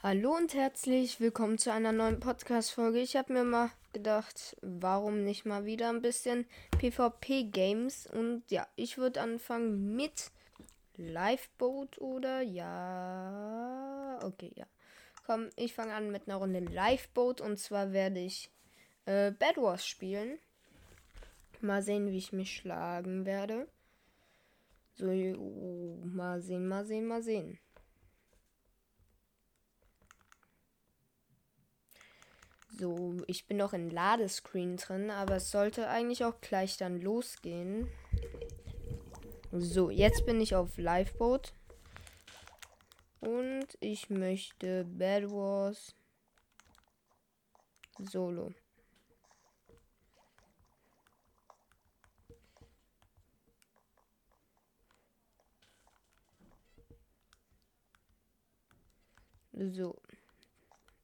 Hallo 0.00 0.36
und 0.36 0.54
herzlich 0.54 1.18
willkommen 1.18 1.58
zu 1.58 1.72
einer 1.72 1.90
neuen 1.90 2.20
Podcast-Folge. 2.20 3.00
Ich 3.00 3.16
habe 3.16 3.32
mir 3.32 3.42
mal 3.42 3.72
gedacht, 3.92 4.56
warum 4.62 5.24
nicht 5.24 5.44
mal 5.44 5.64
wieder 5.64 5.88
ein 5.88 6.02
bisschen 6.02 6.46
PvP-Games? 6.78 8.06
Und 8.06 8.44
ja, 8.48 8.68
ich 8.76 8.96
würde 8.98 9.20
anfangen 9.20 9.96
mit 9.96 10.30
Lifeboat 10.96 11.98
oder 11.98 12.42
ja. 12.42 14.20
Okay, 14.22 14.52
ja. 14.54 14.66
Komm, 15.26 15.48
ich 15.56 15.74
fange 15.74 15.94
an 15.94 16.12
mit 16.12 16.28
einer 16.28 16.36
Runde 16.36 16.60
Lifeboat 16.60 17.40
und 17.40 17.58
zwar 17.58 17.92
werde 17.92 18.20
ich 18.20 18.52
äh, 19.06 19.32
Bad 19.32 19.56
Wars 19.56 19.84
spielen. 19.84 20.38
Mal 21.60 21.82
sehen, 21.82 22.12
wie 22.12 22.18
ich 22.18 22.32
mich 22.32 22.54
schlagen 22.54 23.26
werde. 23.26 23.66
So, 24.94 25.06
oh, 25.08 25.98
mal 26.04 26.40
sehen, 26.40 26.68
mal 26.68 26.84
sehen, 26.84 27.08
mal 27.08 27.20
sehen. 27.20 27.58
So, 32.78 33.16
ich 33.26 33.48
bin 33.48 33.56
noch 33.56 33.72
in 33.72 33.90
Ladescreen 33.90 34.76
drin, 34.76 35.10
aber 35.10 35.36
es 35.36 35.50
sollte 35.50 35.88
eigentlich 35.88 36.24
auch 36.24 36.40
gleich 36.40 36.76
dann 36.76 37.00
losgehen. 37.00 37.88
So, 39.50 39.90
jetzt 39.90 40.24
bin 40.26 40.40
ich 40.40 40.54
auf 40.54 40.78
Liveboat. 40.78 41.52
Und 43.20 43.66
ich 43.80 44.10
möchte 44.10 44.84
Bad 44.84 45.28
Wars 45.28 45.96
Solo. 47.98 48.52
So. 59.52 59.96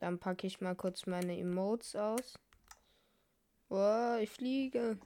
Dann 0.01 0.19
packe 0.19 0.47
ich 0.47 0.61
mal 0.61 0.75
kurz 0.75 1.07
meine 1.07 1.39
Emotes 1.39 1.97
aus. 1.97 2.39
Oh, 3.69 4.17
ich 4.21 4.31
fliege. 4.31 4.99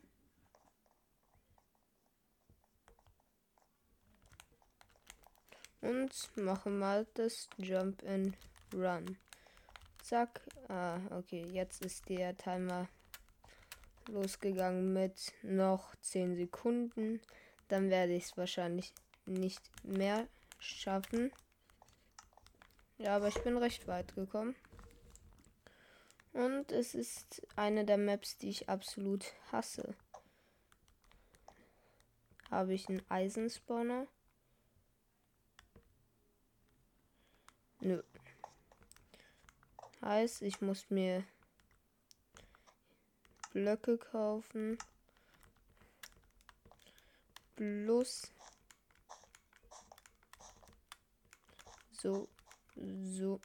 Und 5.81 6.13
mache 6.37 6.71
mal 6.71 7.07
das 7.15 7.49
Jump 7.57 8.03
and 8.05 8.37
Run. 8.75 9.17
Zack. 10.03 10.41
Ah, 10.69 10.99
okay. 11.11 11.47
Jetzt 11.53 11.85
ist 11.85 12.09
der 12.09 12.37
Timer 12.37 12.89
losgegangen 14.09 14.93
mit 14.93 15.33
noch 15.43 15.95
10 16.01 16.37
Sekunden. 16.37 17.21
Dann 17.69 17.91
werde 17.91 18.15
ich 18.15 18.25
es 18.25 18.37
wahrscheinlich 18.37 18.93
nicht 19.27 19.63
mehr 19.85 20.27
schaffen. 20.59 21.31
Ja, 22.99 23.17
aber 23.17 23.29
ich 23.29 23.41
bin 23.43 23.57
recht 23.57 23.87
weit 23.87 24.15
gekommen. 24.15 24.57
Und 26.33 26.73
es 26.73 26.95
ist 26.95 27.47
eine 27.57 27.85
der 27.85 27.99
Maps, 27.99 28.39
die 28.39 28.51
ich 28.51 28.69
absolut 28.69 29.25
hasse. 29.51 29.95
Habe 32.51 32.75
ich 32.75 32.89
einen 32.89 33.03
Eisenspawner? 33.11 34.07
Nö. 37.81 38.03
Heißt, 40.01 40.43
ich 40.43 40.61
muss 40.61 40.91
mir 40.91 41.25
Blöcke 43.53 43.99
kaufen. 43.99 44.79
Plus. 47.57 48.33
So. 51.93 52.29
So. 52.77 53.41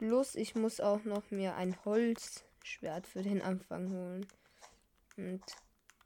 Plus 0.00 0.34
ich 0.34 0.54
muss 0.54 0.80
auch 0.80 1.04
noch 1.04 1.30
mir 1.30 1.56
ein 1.56 1.76
Holzschwert 1.84 3.06
für 3.06 3.20
den 3.20 3.42
Anfang 3.42 3.90
holen. 3.90 4.26
Und 5.18 5.42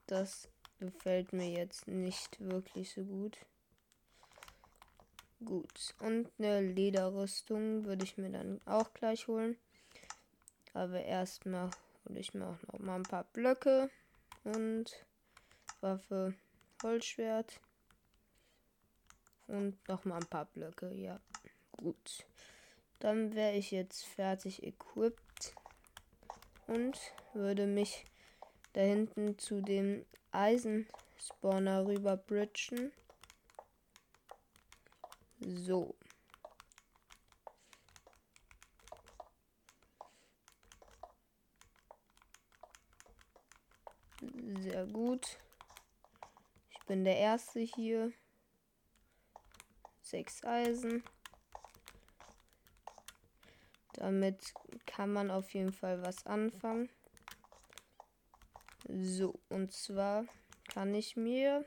das 0.08 0.48
gefällt 0.80 1.32
mir 1.32 1.48
jetzt 1.48 1.86
nicht 1.86 2.40
wirklich 2.40 2.92
so 2.92 3.04
gut. 3.04 3.38
Gut. 5.44 5.94
Und 6.00 6.28
eine 6.40 6.60
Lederrüstung 6.60 7.84
würde 7.84 8.02
ich 8.04 8.18
mir 8.18 8.30
dann 8.30 8.60
auch 8.64 8.92
gleich 8.94 9.28
holen. 9.28 9.56
Aber 10.72 11.00
erstmal 11.00 11.70
hole 12.04 12.18
ich 12.18 12.34
mir 12.34 12.48
auch 12.48 12.72
noch 12.72 12.80
mal 12.80 12.96
ein 12.96 13.04
paar 13.04 13.22
Blöcke 13.32 13.90
und 14.42 15.06
Waffe, 15.82 16.34
Holzschwert 16.82 17.60
und 19.46 19.76
noch 19.86 20.04
mal 20.04 20.16
ein 20.16 20.26
paar 20.26 20.46
Blöcke. 20.46 20.92
Ja, 20.92 21.20
gut. 21.70 22.26
Dann 23.04 23.34
wäre 23.34 23.52
ich 23.52 23.70
jetzt 23.70 24.06
fertig 24.06 24.62
equipped 24.62 25.54
und 26.66 26.98
würde 27.34 27.66
mich 27.66 28.06
da 28.72 28.80
hinten 28.80 29.38
zu 29.38 29.60
dem 29.60 30.06
Eisenspawner 30.32 31.84
rüber 31.84 32.16
bridgen. 32.16 32.92
So. 35.38 35.94
Sehr 44.60 44.86
gut. 44.86 45.38
Ich 46.70 46.78
bin 46.86 47.04
der 47.04 47.18
Erste 47.18 47.60
hier. 47.60 48.14
Sechs 50.00 50.42
Eisen. 50.42 51.04
Damit 53.94 54.52
kann 54.86 55.12
man 55.12 55.30
auf 55.30 55.50
jeden 55.50 55.72
Fall 55.72 56.02
was 56.02 56.26
anfangen. 56.26 56.88
So, 58.88 59.38
und 59.48 59.72
zwar 59.72 60.26
kann 60.68 60.94
ich 60.94 61.16
mir 61.16 61.64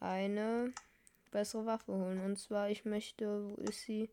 eine 0.00 0.72
bessere 1.30 1.66
Waffe 1.66 1.92
holen. 1.92 2.24
Und 2.24 2.38
zwar, 2.38 2.70
ich 2.70 2.84
möchte, 2.84 3.50
wo 3.50 3.54
ist 3.62 3.82
sie? 3.82 4.10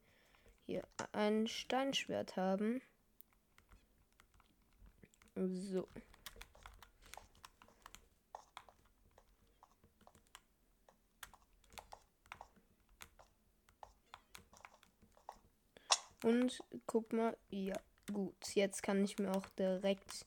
Hier, 0.66 0.84
ein 1.12 1.48
Steinschwert 1.48 2.38
haben. 2.38 2.82
So. 5.36 5.88
Und 16.24 16.64
guck 16.88 17.12
mal, 17.12 17.38
ja, 17.50 17.76
gut. 18.12 18.56
Jetzt 18.56 18.82
kann 18.82 19.04
ich 19.04 19.20
mir 19.20 19.32
auch 19.32 19.46
direkt 19.60 20.26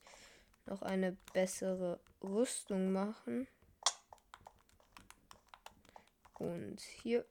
noch 0.67 0.83
eine 0.83 1.17
bessere 1.33 1.99
Rüstung 2.23 2.93
machen. 2.93 3.49
Und 6.39 6.81
hier 6.81 7.25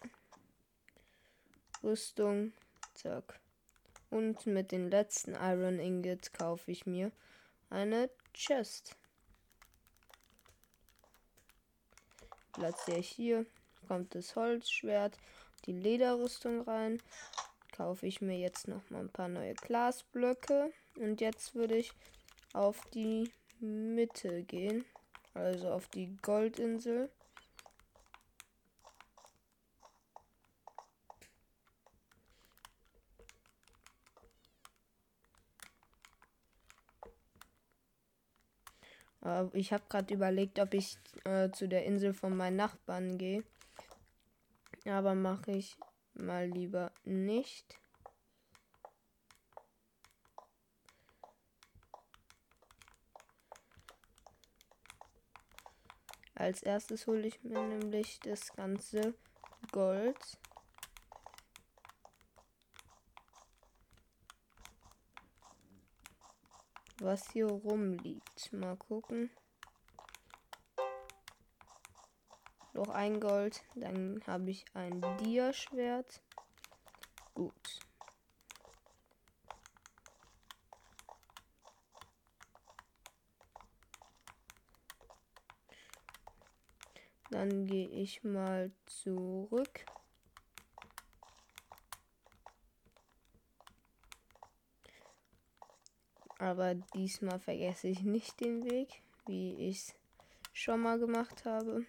Rüstung, 1.84 2.54
zack. 2.96 3.40
Und 4.10 4.48
mit 4.48 4.72
den 4.72 4.90
letzten 4.90 5.36
Iron 5.36 5.80
Ingots 5.80 6.32
kaufe 6.32 6.72
ich 6.72 6.88
mir 6.88 7.12
eine 7.70 8.10
Chest. 8.34 8.96
Platziere 12.54 13.00
ich 13.00 13.10
hier, 13.10 13.46
kommt 13.88 14.16
das 14.16 14.36
Holzschwert, 14.36 15.18
die 15.66 15.74
Lederrüstung 15.74 16.62
rein 16.62 17.00
kaufe 17.76 18.08
ich 18.08 18.22
mir 18.22 18.38
jetzt 18.38 18.68
noch 18.68 18.90
mal 18.90 19.02
ein 19.02 19.10
paar 19.10 19.28
neue 19.28 19.54
Glasblöcke. 19.54 20.72
Und 20.98 21.22
jetzt 21.22 21.56
würde 21.56 21.76
ich 21.76 21.92
auf 22.54 22.82
die 22.94 23.30
Mitte 23.60 24.44
gehen. 24.44 24.86
Also 25.34 25.70
auf 25.70 25.88
die 25.90 26.16
Goldinsel. 26.22 27.10
ich 39.54 39.74
habe 39.74 39.84
gerade 39.90 40.14
überlegt, 40.14 40.60
ob 40.60 40.74
ich 40.76 40.98
äh, 41.24 41.50
zu 41.50 41.68
der 41.68 41.86
Insel 41.86 42.14
von 42.14 42.38
meinen 42.38 42.58
Nachbarn 42.58 43.18
gehe. 43.18 43.44
Aber 44.86 45.16
mache 45.16 45.52
ich 45.52 45.76
mal 46.16 46.48
lieber 46.48 46.92
nicht. 47.04 47.80
Als 56.36 56.62
erstes 56.62 57.08
hole 57.08 57.26
ich 57.26 57.42
mir 57.44 57.62
nämlich 57.62 58.20
das 58.20 58.54
ganze 58.54 59.16
Gold. 59.72 60.38
Was 67.00 67.32
hier 67.32 67.48
rumliegt. 67.48 68.52
Mal 68.52 68.76
gucken. 68.76 69.30
Noch 72.76 72.90
ein 72.90 73.22
Gold. 73.22 73.64
Dann 73.76 74.22
habe 74.28 74.52
ich 74.52 74.66
ein 74.74 75.02
Dia-Schwert. 75.22 76.22
Gut. 77.34 77.80
Dann 87.32 87.66
gehe 87.66 87.88
ich 87.88 88.26
mal 88.26 88.72
zurück. 88.86 89.86
Aber 96.38 96.76
diesmal 96.76 97.40
vergesse 97.40 97.88
ich 97.88 98.02
nicht 98.02 98.42
den 98.42 98.70
Weg, 98.70 99.02
wie 99.28 99.70
ich 99.70 99.78
es 99.78 99.96
schon 100.52 100.82
mal 100.82 101.00
gemacht 101.00 101.46
habe. 101.46 101.86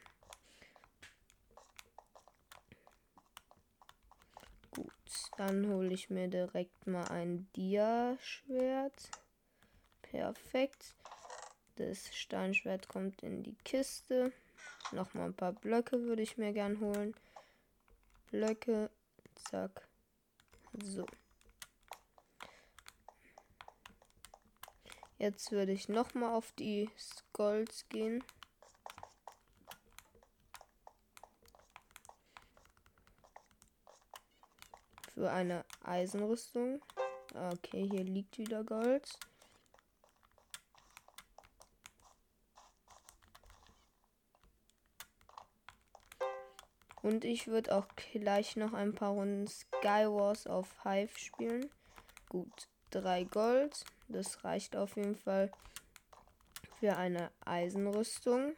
Gut, 4.77 5.26
dann 5.37 5.69
hole 5.69 5.93
ich 5.93 6.11
mir 6.11 6.29
direkt 6.29 6.87
mal 6.87 7.07
ein 7.09 7.49
Dia-Schwert. 7.57 9.11
Perfekt. 10.03 10.95
Das 11.77 12.15
Steinschwert 12.15 12.89
kommt 12.89 13.23
in 13.23 13.43
die 13.43 13.57
Kiste. 13.65 14.33
Noch 14.93 15.15
mal 15.15 15.27
ein 15.27 15.35
paar 15.35 15.53
Blöcke 15.53 16.03
würde 16.05 16.23
ich 16.23 16.39
mir 16.39 16.53
gern 16.53 16.81
holen. 16.81 17.15
Blöcke. 18.31 18.91
Zack. 19.35 19.87
So. 20.83 21.07
Jetzt 25.19 25.51
würde 25.51 25.73
ich 25.73 25.89
noch 25.89 26.15
mal 26.15 26.35
auf 26.35 26.53
die 26.53 26.91
Skulls 26.99 27.89
gehen. 27.89 28.23
Für 35.17 35.33
eine 35.33 35.65
Eisenrüstung. 35.83 36.83
Okay, 37.35 37.89
hier 37.91 38.05
liegt 38.05 38.37
wieder 38.37 38.63
Gold. 38.65 39.19
Und 47.01 47.25
ich 47.25 47.47
würde 47.47 47.75
auch 47.75 47.89
gleich 47.97 48.57
noch 48.57 48.75
ein 48.75 48.95
paar 48.95 49.13
Runden 49.13 49.47
Skywars 49.47 50.47
auf 50.47 50.85
Hive 50.85 51.19
spielen. 51.19 51.71
Gut, 52.29 52.69
drei 52.91 53.25
Gold. 53.25 53.87
Das 54.09 54.45
reicht 54.45 54.77
auf 54.77 54.97
jeden 54.97 55.17
Fall 55.17 55.51
für 56.79 56.95
eine 56.99 57.33
Eisenrüstung. 57.43 58.55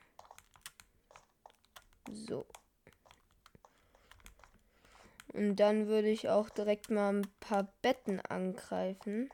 So. 2.10 2.46
Und 5.38 5.60
dann 5.60 5.86
würde 5.86 6.08
ich 6.08 6.28
auch 6.28 6.50
direkt 6.50 6.90
mal 6.90 7.12
ein 7.12 7.26
paar 7.38 7.72
Betten 7.80 8.20
angreifen. 8.20 9.30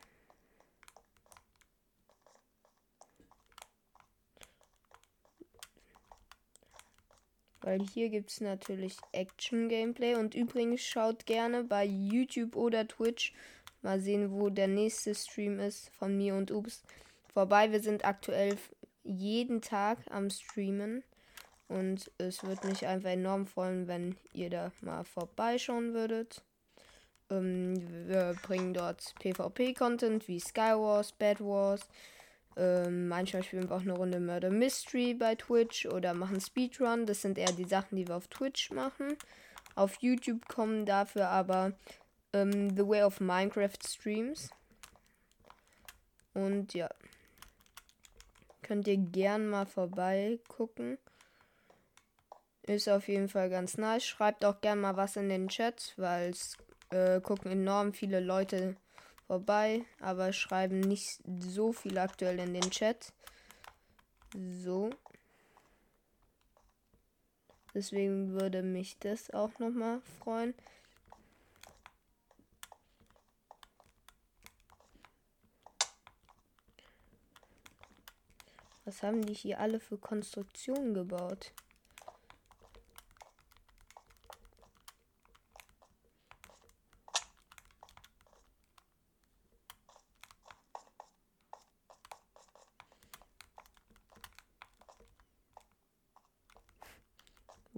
Weil 7.63 7.81
hier 7.81 8.11
gibt 8.11 8.31
es 8.31 8.43
natürlich 8.43 8.99
Action-Gameplay. 9.13 10.17
Und 10.17 10.35
übrigens 10.35 10.83
schaut 10.83 11.25
gerne 11.25 11.65
bei 11.65 11.87
YouTube 11.87 12.55
oder 12.55 12.87
Twitch 12.87 13.33
mal 13.81 13.99
sehen, 13.99 14.31
wo 14.31 14.51
der 14.51 14.69
nächste 14.69 15.15
Stream 15.15 15.59
ist 15.59 15.89
von 15.95 16.19
mir 16.19 16.35
und 16.35 16.51
Ups 16.51 16.83
vorbei. 17.33 17.73
Wir 17.73 17.81
sind 17.81 18.05
aktuell 18.05 18.59
jeden 19.05 19.63
Tag 19.63 20.01
am 20.11 20.29
Streamen. 20.29 21.03
Und 21.69 22.11
es 22.19 22.43
würde 22.43 22.67
mich 22.67 22.87
einfach 22.87 23.11
enorm 23.11 23.47
freuen, 23.47 23.89
wenn 23.89 24.17
ihr 24.33 24.51
da 24.51 24.71
mal 24.83 25.05
vorbeischauen 25.05 25.95
würdet. 25.95 26.43
Ähm, 27.31 27.75
wir 28.07 28.37
bringen 28.43 28.75
dort 28.75 29.15
PvP-Content 29.21 30.29
wie 30.29 30.41
Skywars, 30.41 31.13
Bad 31.13 31.41
Wars, 31.41 31.89
ähm, 32.57 33.09
manchmal 33.09 33.43
spielen 33.43 33.69
wir 33.69 33.77
auch 33.77 33.81
eine 33.81 33.97
Runde 33.97 34.21
Murder 34.21 34.51
Mystery 34.51 35.15
bei 35.15 35.35
Twitch 35.35 35.87
oder 35.87 36.15
machen 36.15 36.41
Speedrun. 36.41 37.07
Das 37.07 37.23
sind 37.23 37.39
eher 37.39 37.53
die 37.53 37.65
Sachen, 37.65 37.97
die 37.97 38.07
wir 38.07 38.17
auf 38.17 38.29
Twitch 38.29 38.71
machen. 38.71 39.17
Auf 39.75 39.97
YouTube 40.01 40.47
kommen 40.47 40.87
dafür 40.87 41.29
aber 41.29 41.73
ähm, 42.33 42.71
The 42.77 42.87
Way 42.87 43.03
of 43.03 43.21
Minecraft 43.21 43.79
Streams. 43.85 44.51
Und 46.33 46.75
ja. 46.75 46.89
Könnt 48.63 48.87
ihr 48.89 48.97
gern 48.97 49.49
mal 49.49 49.67
vorbeigucken. 49.67 50.99
Ist 52.67 52.89
auf 52.89 53.09
jeden 53.09 53.29
Fall 53.29 53.51
ganz 53.51 53.77
nice. 53.77 54.07
Schreibt 54.07 54.45
auch 54.45 54.61
gern 54.63 54.81
mal 54.81 54.97
was 54.97 55.17
in 55.17 55.29
den 55.29 55.49
Chat, 55.49 55.93
weil 55.99 56.31
es 56.31 56.57
äh, 56.91 57.21
gucken 57.21 57.51
enorm 57.51 57.93
viele 57.93 58.21
Leute 58.21 58.77
vorbei, 59.27 59.85
aber 60.01 60.33
schreiben 60.33 60.81
nicht 60.81 61.21
so 61.39 61.73
viel 61.75 61.99
aktuell 61.99 62.39
in 62.39 62.55
den 62.55 62.71
Chat. 62.71 63.13
So. 64.35 64.91
Deswegen 67.75 68.33
würde 68.33 68.63
mich 68.63 68.99
das 68.99 69.31
auch 69.31 69.59
nochmal 69.59 70.01
freuen. 70.21 70.55
Was 78.87 79.03
haben 79.03 79.25
die 79.27 79.35
hier 79.35 79.61
alle 79.61 79.81
für 79.81 79.99
Konstruktionen 79.99 80.95
gebaut? 80.95 81.53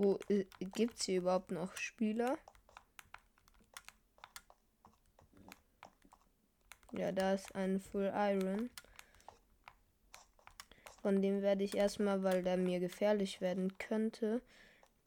Wo 0.07 0.21
äh, 0.29 0.45
gibt 0.61 1.01
es 1.01 1.07
hier 1.07 1.19
überhaupt 1.19 1.51
noch 1.51 1.77
Spieler? 1.77 2.39
Ja, 6.93 7.11
da 7.11 7.35
ist 7.35 7.53
ein 7.57 7.81
Full 7.81 8.13
Iron. 8.15 8.71
Von 11.03 11.21
dem 11.23 11.43
werde 11.43 11.65
ich 11.65 11.77
erstmal, 11.77 12.23
weil 12.23 12.45
der 12.45 12.57
mir 12.57 12.79
gefährlich 12.79 13.41
werden 13.41 13.79
könnte, 13.79 14.43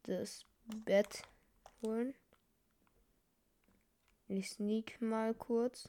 das 0.04 0.46
Bett 0.66 1.24
holen. 1.82 2.14
Ich 4.28 4.50
sneak 4.50 5.02
mal 5.02 5.34
kurz. 5.34 5.88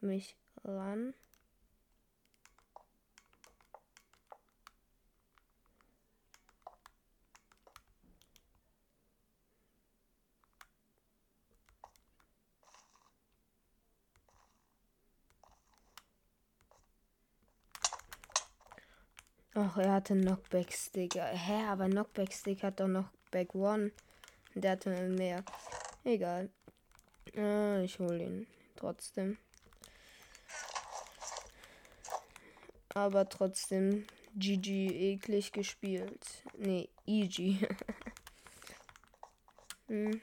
Mich 0.00 0.36
ran. 0.62 1.12
Ach, 19.62 19.76
er 19.76 19.92
hatte 19.92 20.14
Knockback 20.14 20.72
Stick. 20.72 21.16
Hä, 21.16 21.66
aber 21.68 21.86
Knockback 21.86 22.32
Stick 22.32 22.62
hat 22.62 22.80
doch 22.80 22.86
Knockback 22.86 23.54
One. 23.54 23.90
Der 24.54 24.70
hatte 24.70 24.90
mehr. 25.08 25.44
Egal. 26.02 26.48
Äh, 27.36 27.84
ich 27.84 27.98
hole 27.98 28.24
ihn 28.24 28.46
trotzdem. 28.76 29.36
Aber 32.94 33.28
trotzdem 33.28 34.06
GG 34.34 35.12
eklig 35.12 35.52
gespielt. 35.52 36.24
Nee, 36.56 36.88
EG. 37.06 37.58
hm. 39.88 40.22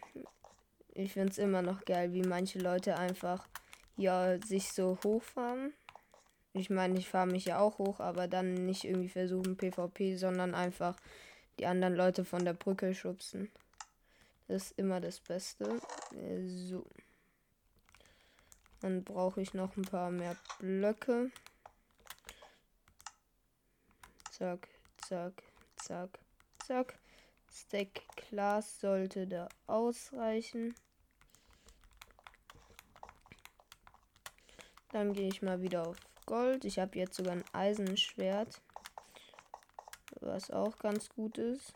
Ich 0.96 1.14
find's 1.14 1.38
immer 1.38 1.62
noch 1.62 1.86
geil, 1.86 2.12
wie 2.12 2.24
manche 2.24 2.58
Leute 2.58 2.98
einfach 2.98 3.48
ja 3.98 4.40
sich 4.40 4.74
so 4.74 4.98
hochfahren 5.04 5.74
ich 6.58 6.70
meine, 6.70 6.98
ich 6.98 7.08
fahre 7.08 7.28
mich 7.28 7.46
ja 7.46 7.60
auch 7.60 7.78
hoch, 7.78 8.00
aber 8.00 8.28
dann 8.28 8.66
nicht 8.66 8.84
irgendwie 8.84 9.10
versuchen 9.10 9.58
PvP, 9.58 10.16
sondern 10.16 10.56
einfach 10.56 10.96
die 11.60 11.66
anderen 11.66 11.96
Leute 11.96 12.26
von 12.26 12.46
der 12.46 12.54
Brücke 12.54 12.94
schubsen. 12.94 13.52
Das 14.48 14.68
ist 14.68 14.80
immer 14.80 15.02
das 15.02 15.20
Beste. 15.20 15.80
So. 16.46 16.86
Dann 18.80 19.04
brauche 19.04 19.42
ich 19.42 19.54
noch 19.54 19.76
ein 19.76 19.84
paar 19.84 20.12
mehr 20.12 20.36
Blöcke. 20.60 21.32
Zack, 24.32 24.68
zack, 25.08 25.44
zack, 25.78 26.20
zack. 26.66 27.00
Stack 27.52 28.04
Glas 28.16 28.80
sollte 28.80 29.26
da 29.26 29.50
ausreichen. 29.66 30.76
Dann 34.92 35.14
gehe 35.14 35.28
ich 35.28 35.42
mal 35.42 35.62
wieder 35.62 35.88
auf 35.88 35.98
Gold. 36.28 36.66
Ich 36.66 36.78
habe 36.78 37.00
jetzt 37.00 37.16
sogar 37.16 37.34
ein 37.34 37.46
Eisenschwert. 37.54 38.62
Was 40.20 40.52
auch 40.52 40.78
ganz 40.78 41.10
gut 41.10 41.40
ist. 41.40 41.74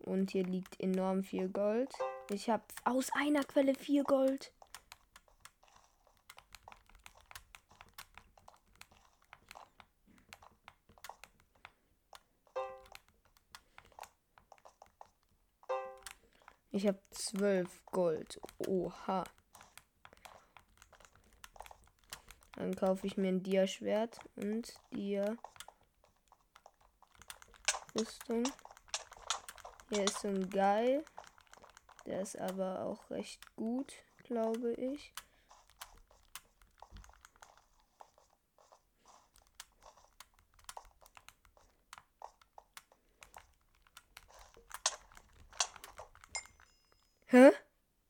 Und 0.00 0.30
hier 0.30 0.44
liegt 0.44 0.80
enorm 0.80 1.22
viel 1.22 1.48
Gold. 1.48 1.92
Ich 2.30 2.50
habe 2.50 2.64
aus 2.84 3.10
einer 3.12 3.44
Quelle 3.44 3.74
vier 3.74 4.02
Gold. 4.04 4.52
Ich 16.70 16.86
habe 16.86 17.00
zwölf 17.10 17.84
Gold. 17.86 18.40
Oha. 18.66 19.24
Dann 22.58 22.74
kaufe 22.74 23.06
ich 23.06 23.16
mir 23.16 23.28
ein 23.28 23.44
Dia-Schwert 23.44 24.18
und 24.34 24.74
Dia-Rüstung. 24.90 25.38
Hier 29.90 30.02
ist 30.02 30.18
so 30.18 30.26
ein 30.26 30.50
Geil. 30.50 31.04
Der 32.04 32.20
ist 32.20 32.36
aber 32.36 32.80
auch 32.80 33.08
recht 33.10 33.54
gut, 33.54 33.92
glaube 34.24 34.72
ich. 34.72 35.14
Hä? 47.26 47.52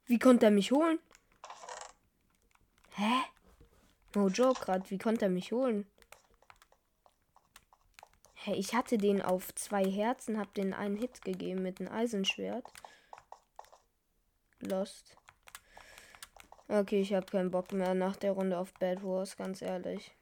Wie 0.07 0.19
konnte 0.19 0.47
er 0.47 0.52
mich 0.52 0.71
holen? 0.71 0.99
Hä? 2.95 3.25
No 4.15 4.29
joke 4.29 4.65
gerade, 4.65 4.91
wie 4.91 4.99
konnte 4.99 5.27
er 5.27 5.31
mich 5.31 5.53
holen? 5.53 5.87
Hä, 8.35 8.55
ich 8.55 8.75
hatte 8.75 8.99
den 8.99 9.21
auf 9.21 9.55
zwei 9.55 9.85
Herzen, 9.85 10.38
hab 10.38 10.55
den 10.55 10.73
einen 10.73 10.97
Hit 10.97 11.23
gegeben 11.23 11.62
mit 11.62 11.81
einem 11.81 11.93
Eisenschwert. 11.93 12.73
Lost. 14.61 15.17
Okay, 16.69 17.00
ich 17.00 17.15
habe 17.15 17.27
keinen 17.27 17.50
Bock 17.50 17.73
mehr 17.73 17.95
nach 17.95 18.17
der 18.17 18.33
Runde 18.33 18.59
auf 18.59 18.73
Bad 18.75 19.03
Wars, 19.03 19.37
ganz 19.37 19.62
ehrlich. 19.62 20.15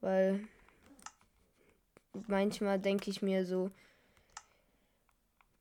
Weil 0.00 0.46
manchmal 2.26 2.78
denke 2.78 3.10
ich 3.10 3.22
mir 3.22 3.44
so, 3.44 3.70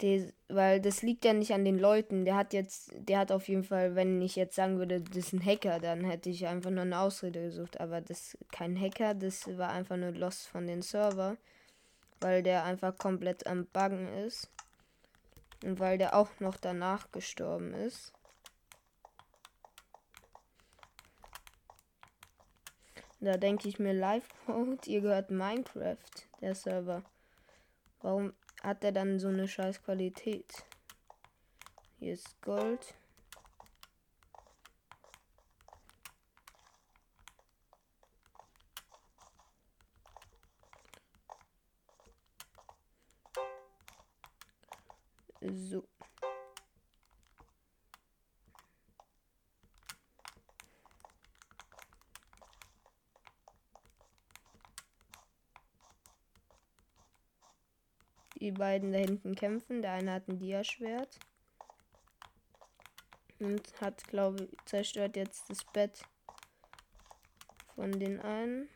die, 0.01 0.33
weil 0.49 0.81
das 0.81 1.01
liegt 1.01 1.23
ja 1.25 1.33
nicht 1.33 1.53
an 1.53 1.63
den 1.63 1.79
Leuten. 1.79 2.25
Der 2.25 2.35
hat 2.35 2.53
jetzt, 2.53 2.91
der 2.97 3.19
hat 3.19 3.31
auf 3.31 3.47
jeden 3.47 3.63
Fall, 3.63 3.95
wenn 3.95 4.21
ich 4.21 4.35
jetzt 4.35 4.55
sagen 4.55 4.77
würde, 4.77 5.01
das 5.01 5.17
ist 5.17 5.33
ein 5.33 5.45
Hacker, 5.45 5.79
dann 5.79 6.03
hätte 6.03 6.29
ich 6.29 6.47
einfach 6.47 6.71
nur 6.71 6.81
eine 6.81 6.99
Ausrede 6.99 7.43
gesucht. 7.43 7.79
Aber 7.79 8.01
das 8.01 8.33
ist 8.33 8.37
kein 8.51 8.79
Hacker, 8.79 9.13
das 9.13 9.47
war 9.57 9.69
einfach 9.69 9.97
nur 9.97 10.11
Lost 10.11 10.47
von 10.47 10.67
den 10.67 10.81
Server. 10.81 11.37
Weil 12.19 12.43
der 12.43 12.63
einfach 12.63 12.97
komplett 12.97 13.47
am 13.47 13.65
Buggen 13.67 14.07
ist. 14.25 14.49
Und 15.63 15.79
weil 15.79 15.97
der 15.97 16.15
auch 16.15 16.29
noch 16.39 16.57
danach 16.57 17.11
gestorben 17.11 17.73
ist. 17.73 18.13
Da 23.21 23.37
denke 23.37 23.67
ich 23.67 23.79
mir, 23.79 23.93
Live-Code, 23.93 24.77
ihr 24.85 25.01
gehört 25.01 25.31
Minecraft, 25.31 25.97
der 26.41 26.53
Server. 26.53 27.01
Warum 28.01 28.33
hat 28.65 28.83
er 28.83 28.91
dann 28.91 29.19
so 29.19 29.27
eine 29.27 29.47
scheiß 29.47 29.83
Qualität. 29.83 30.65
Hier 31.99 32.13
ist 32.13 32.41
Gold. 32.41 32.95
So. 45.41 45.87
Die 58.45 58.51
beiden 58.51 58.91
da 58.91 58.99
hinten 58.99 59.33
kämpfen. 59.33 59.81
Der 59.81 59.93
eine 59.93 60.13
hat 60.13 60.27
ein 60.27 60.37
Diaschwert. 60.37 61.19
Und 63.39 63.81
hat, 63.81 64.07
glaube 64.07 64.43
ich, 64.43 64.57
zerstört 64.65 65.15
jetzt 65.15 65.49
das 65.49 65.65
Bett 65.73 66.03
von 67.73 67.91
den 67.91 68.21
einen. 68.21 68.69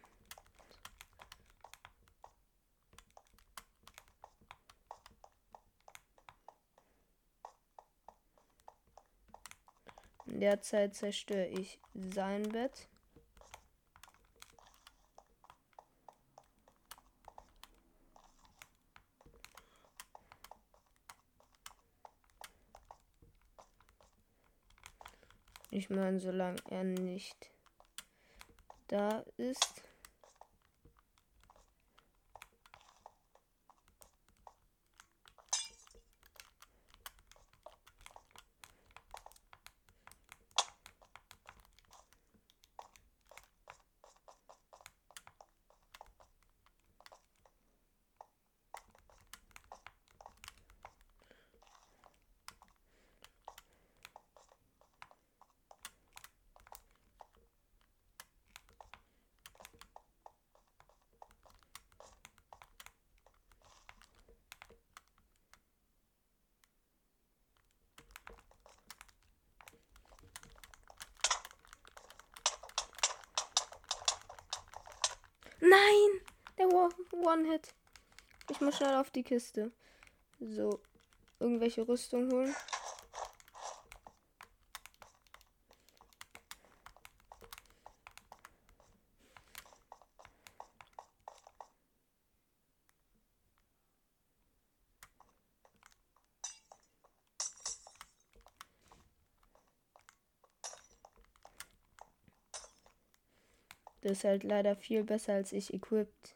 In 10.25 10.39
der 10.39 10.61
Zeit 10.61 10.95
zerstöre 10.95 11.47
ich 11.47 11.79
sein 11.93 12.43
Bett. 12.49 12.89
Ich 25.79 25.89
meine, 25.89 26.19
solange 26.19 26.57
er 26.69 26.83
nicht 26.83 27.51
da 28.89 29.23
ist. 29.37 29.81
Nein! 75.69 76.21
Der 76.57 76.67
One-Hit. 76.67 77.73
Ich 78.49 78.59
muss 78.59 78.77
schnell 78.77 78.95
auf 78.95 79.11
die 79.11 79.23
Kiste. 79.23 79.71
So. 80.39 80.79
Irgendwelche 81.39 81.87
Rüstung 81.87 82.31
holen. 82.31 82.55
Das 104.09 104.17
ist 104.17 104.23
halt 104.23 104.43
leider 104.43 104.75
viel 104.75 105.03
besser 105.03 105.33
als 105.33 105.53
ich 105.53 105.71
equipped. 105.71 106.35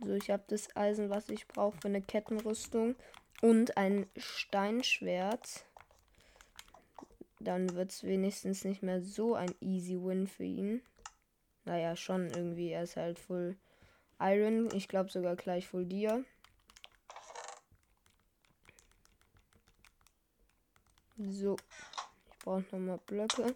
So, 0.00 0.14
ich 0.14 0.30
habe 0.30 0.44
das 0.46 0.76
Eisen, 0.76 1.10
was 1.10 1.28
ich 1.28 1.48
brauche 1.48 1.76
für 1.78 1.88
eine 1.88 2.02
Kettenrüstung 2.02 2.94
und 3.42 3.76
ein 3.76 4.06
Steinschwert. 4.16 5.66
Dann 7.40 7.74
wird 7.74 7.90
es 7.90 8.04
wenigstens 8.04 8.64
nicht 8.64 8.84
mehr 8.84 9.02
so 9.02 9.34
ein 9.34 9.52
easy 9.60 9.96
win 10.00 10.28
für 10.28 10.44
ihn. 10.44 10.82
Naja, 11.64 11.96
schon 11.96 12.30
irgendwie. 12.30 12.70
Er 12.70 12.84
ist 12.84 12.94
halt 12.94 13.18
full 13.18 13.56
Iron. 14.20 14.72
Ich 14.72 14.86
glaube 14.86 15.10
sogar 15.10 15.34
gleich 15.34 15.66
full 15.66 15.84
Dia. 15.84 16.22
So. 21.30 21.56
Ich 22.30 22.38
brauche 22.44 22.64
nochmal 22.72 23.00
Blöcke. 23.06 23.54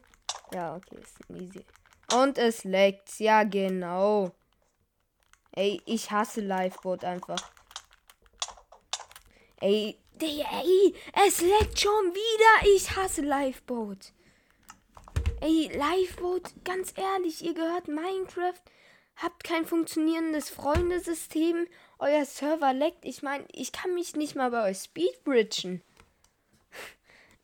Ja, 0.53 0.77
okay, 0.77 0.99
ist 1.01 1.19
easy. 1.31 1.65
Und 2.15 2.39
es 2.39 2.65
leckt. 2.65 3.19
Ja, 3.21 3.45
genau. 3.45 4.33
Ey, 5.53 5.81
ich 5.87 6.11
hasse 6.11 6.41
Liveboat 6.41 7.05
einfach. 7.05 7.53
Ey, 9.61 9.99
ey, 10.21 10.95
es 11.27 11.41
leckt 11.41 11.81
schon 11.81 12.15
wieder. 12.15 12.77
Ich 12.77 12.97
hasse 12.97 13.23
Liveboat. 13.23 14.13
Ey, 15.41 15.71
Live-Vote, 15.73 16.51
ganz 16.65 16.93
ehrlich, 16.97 17.45
ihr 17.45 17.55
gehört 17.55 17.87
Minecraft, 17.87 18.61
habt 19.15 19.45
kein 19.45 19.65
funktionierendes 19.65 20.51
Freundesystem, 20.51 21.69
euer 22.01 22.25
Server 22.25 22.73
leckt. 22.73 23.05
Ich 23.05 23.23
meine, 23.23 23.45
ich 23.53 23.71
kann 23.71 23.95
mich 23.95 24.17
nicht 24.17 24.35
mal 24.35 24.51
bei 24.51 24.69
euch 24.69 24.79
speedbridgen. 24.79 25.81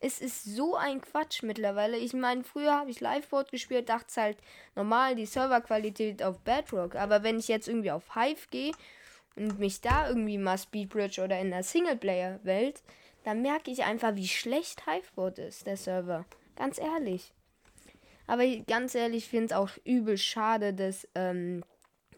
Es 0.05 0.21
ist 0.21 0.43
so 0.43 0.75
ein 0.75 1.01
Quatsch 1.01 1.41
mittlerweile. 1.41 1.97
Ich 1.97 2.13
meine, 2.13 2.43
früher 2.43 2.75
habe 2.75 2.91
ich 2.91 2.99
Liveboard 2.99 3.49
gespielt, 3.49 3.89
dachte 3.89 4.05
es 4.09 4.17
halt 4.17 4.37
normal 4.75 5.15
die 5.15 5.25
Serverqualität 5.25 6.21
auf 6.21 6.41
Bedrock. 6.41 6.93
Aber 6.93 7.23
wenn 7.23 7.39
ich 7.39 7.47
jetzt 7.47 7.67
irgendwie 7.67 7.89
auf 7.89 8.13
Hive 8.13 8.45
gehe 8.51 8.71
und 9.35 9.57
mich 9.57 9.81
da 9.81 10.07
irgendwie 10.07 10.37
mal 10.37 10.59
Speedbridge 10.59 11.23
oder 11.23 11.39
in 11.39 11.49
der 11.49 11.63
Singleplayer-Welt, 11.63 12.83
dann 13.23 13.41
merke 13.41 13.71
ich 13.71 13.83
einfach, 13.83 14.13
wie 14.13 14.27
schlecht 14.27 14.83
Hiveboard 14.85 15.39
ist, 15.39 15.65
der 15.65 15.75
Server. 15.75 16.25
Ganz 16.55 16.77
ehrlich. 16.77 17.33
Aber 18.27 18.45
ganz 18.67 18.93
ehrlich, 18.93 19.23
ich 19.23 19.29
finde 19.29 19.45
es 19.45 19.53
auch 19.53 19.71
übel 19.85 20.19
schade, 20.19 20.75
dass 20.75 21.07
ähm, 21.15 21.63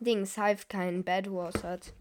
Dings 0.02 0.36
Hive 0.36 0.66
keinen 0.68 1.06
Bad 1.06 1.32
Wars 1.32 1.64
hat. 1.64 1.94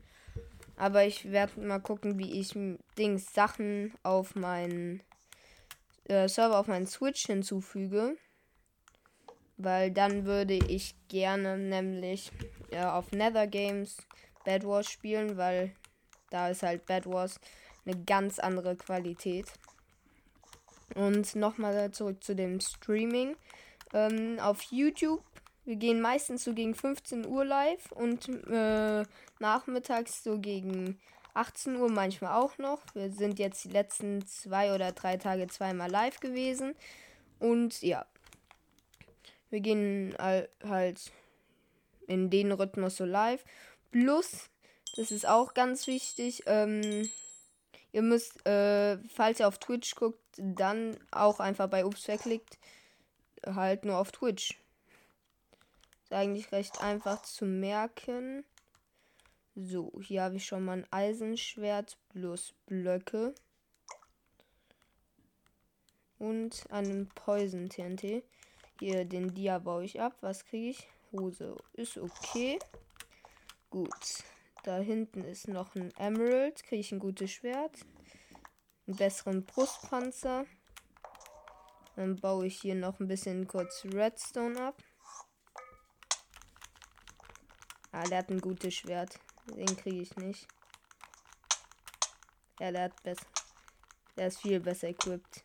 Aber 0.77 1.05
ich 1.05 1.31
werde 1.31 1.61
mal 1.61 1.79
gucken, 1.79 2.19
wie 2.19 2.41
ich 2.41 2.59
Dings 2.99 3.33
Sachen 3.33 3.95
auf 4.03 4.35
meinen 4.35 5.01
äh, 6.09 6.29
Server 6.29 6.59
auf 6.59 6.67
meinen 6.67 6.87
Switch 6.87 7.27
hinzufüge. 7.27 8.17
Weil 9.57 9.91
dann 9.91 10.27
würde 10.27 10.55
ich 10.55 10.95
gerne 11.09 11.57
nämlich 11.57 12.31
äh, 12.71 12.85
auf 12.85 13.13
Nether 13.13 13.47
Games 13.47 13.97
Bad 14.45 14.65
Wars 14.65 14.91
spielen, 14.91 15.37
weil 15.37 15.75
da 16.31 16.51
ist 16.51 16.63
halt 16.63 16.87
Bad 16.87 17.07
Wars 17.07 17.41
eine 17.85 17.97
ganz 18.05 18.39
andere 18.39 18.77
Qualität. 18.77 19.47
Und 20.95 21.35
nochmal 21.35 21.91
zurück 21.91 22.23
zu 22.23 22.35
dem 22.35 22.61
Streaming. 22.61 23.37
Ähm, 23.93 24.39
auf 24.41 24.63
YouTube, 24.71 25.23
wir 25.65 25.77
gehen 25.77 26.01
meistens 26.01 26.45
so 26.45 26.55
gegen 26.55 26.75
15 26.75 27.27
Uhr 27.27 27.45
live 27.45 27.91
und 27.93 28.29
äh, 28.29 29.05
nachmittags 29.39 30.23
so 30.23 30.39
gegen 30.39 31.01
18 31.37 31.77
Uhr 31.77 31.91
manchmal 31.91 32.35
auch 32.41 32.59
noch. 32.59 32.81
Wir 32.95 33.11
sind 33.11 33.39
jetzt 33.39 33.65
die 33.65 33.71
letzten 33.71 34.27
zwei 34.27 34.75
oder 34.75 34.93
drei 34.93 35.17
Tage 35.17 35.47
zweimal 35.49 35.91
live 35.91 36.21
gewesen. 36.21 36.75
Und 37.39 37.83
ja, 37.83 38.07
wir 39.51 39.61
gehen 39.61 40.17
halt 40.19 41.13
in 42.07 42.31
den 42.31 42.53
Rhythmus 42.53 42.97
so 42.97 43.05
live. 43.05 43.45
Plus, 43.91 44.49
das 44.97 45.11
ist 45.11 45.27
auch 45.27 45.55
ganz 45.55 45.87
wichtig, 45.87 46.43
ähm, 46.47 47.09
ihr 47.93 48.03
müsst, 48.03 48.47
äh, 48.47 48.99
falls 49.09 49.41
ihr 49.41 49.49
auf 49.49 49.59
Twitch 49.59 49.95
guckt, 49.95 50.21
dann 50.37 50.99
auch 51.11 51.41
einfach 51.41 51.69
bei 51.69 51.85
Ups 51.85 52.05
verklickt, 52.05 52.59
halt 53.45 53.85
nur 53.85 53.99
auf 53.99 54.13
Twitch. 54.13 54.59
Ist 56.05 56.13
eigentlich 56.13 56.53
recht 56.53 56.81
einfach 56.81 57.23
zu 57.23 57.45
merken. 57.45 58.45
So, 59.59 59.91
hier 60.03 60.23
habe 60.23 60.37
ich 60.37 60.45
schon 60.45 60.67
mal 60.67 60.75
ein 60.75 60.93
Eisenschwert 60.93 61.97
plus 62.11 62.53
Blöcke. 62.67 63.35
Und 66.19 66.71
einen 66.71 67.09
Poison 67.09 67.71
TNT. 67.71 68.23
Hier 68.79 69.07
den 69.07 69.33
Dia 69.33 69.59
baue 69.59 69.85
ich 69.85 69.99
ab. 69.99 70.15
Was 70.21 70.45
kriege 70.45 70.69
ich? 70.69 70.89
Hose. 71.11 71.57
Ist 71.73 71.97
okay. 71.97 72.59
Gut. 73.71 74.25
Da 74.63 74.77
hinten 74.77 75.25
ist 75.25 75.49
noch 75.49 75.75
ein 75.75 75.91
Emerald. 75.97 76.63
Kriege 76.65 76.81
ich 76.81 76.93
ein 76.93 76.99
gutes 76.99 77.31
Schwert. 77.31 77.79
Einen 78.87 78.97
besseren 78.97 79.47
Brustpanzer. 79.47 80.45
Dann 81.95 82.17
baue 82.17 82.47
ich 82.47 82.61
hier 82.61 82.75
noch 82.75 83.01
ein 83.01 83.09
bisschen 83.09 83.47
kurz 83.47 83.87
Redstone 83.87 84.61
ab. 84.61 84.83
Ah, 87.91 88.05
der 88.05 88.19
hat 88.19 88.29
ein 88.29 88.43
gutes 88.43 88.75
Schwert. 88.75 89.19
Den 89.47 89.77
kriege 89.77 90.03
ich 90.03 90.17
nicht. 90.17 90.47
Ja, 92.59 92.73
der 92.73 92.85
hat 92.85 93.03
besser. 93.03 93.27
Der 94.17 94.29
ist 94.29 94.41
viel 94.41 94.61
besser 94.61 94.89
equipped. 94.89 95.45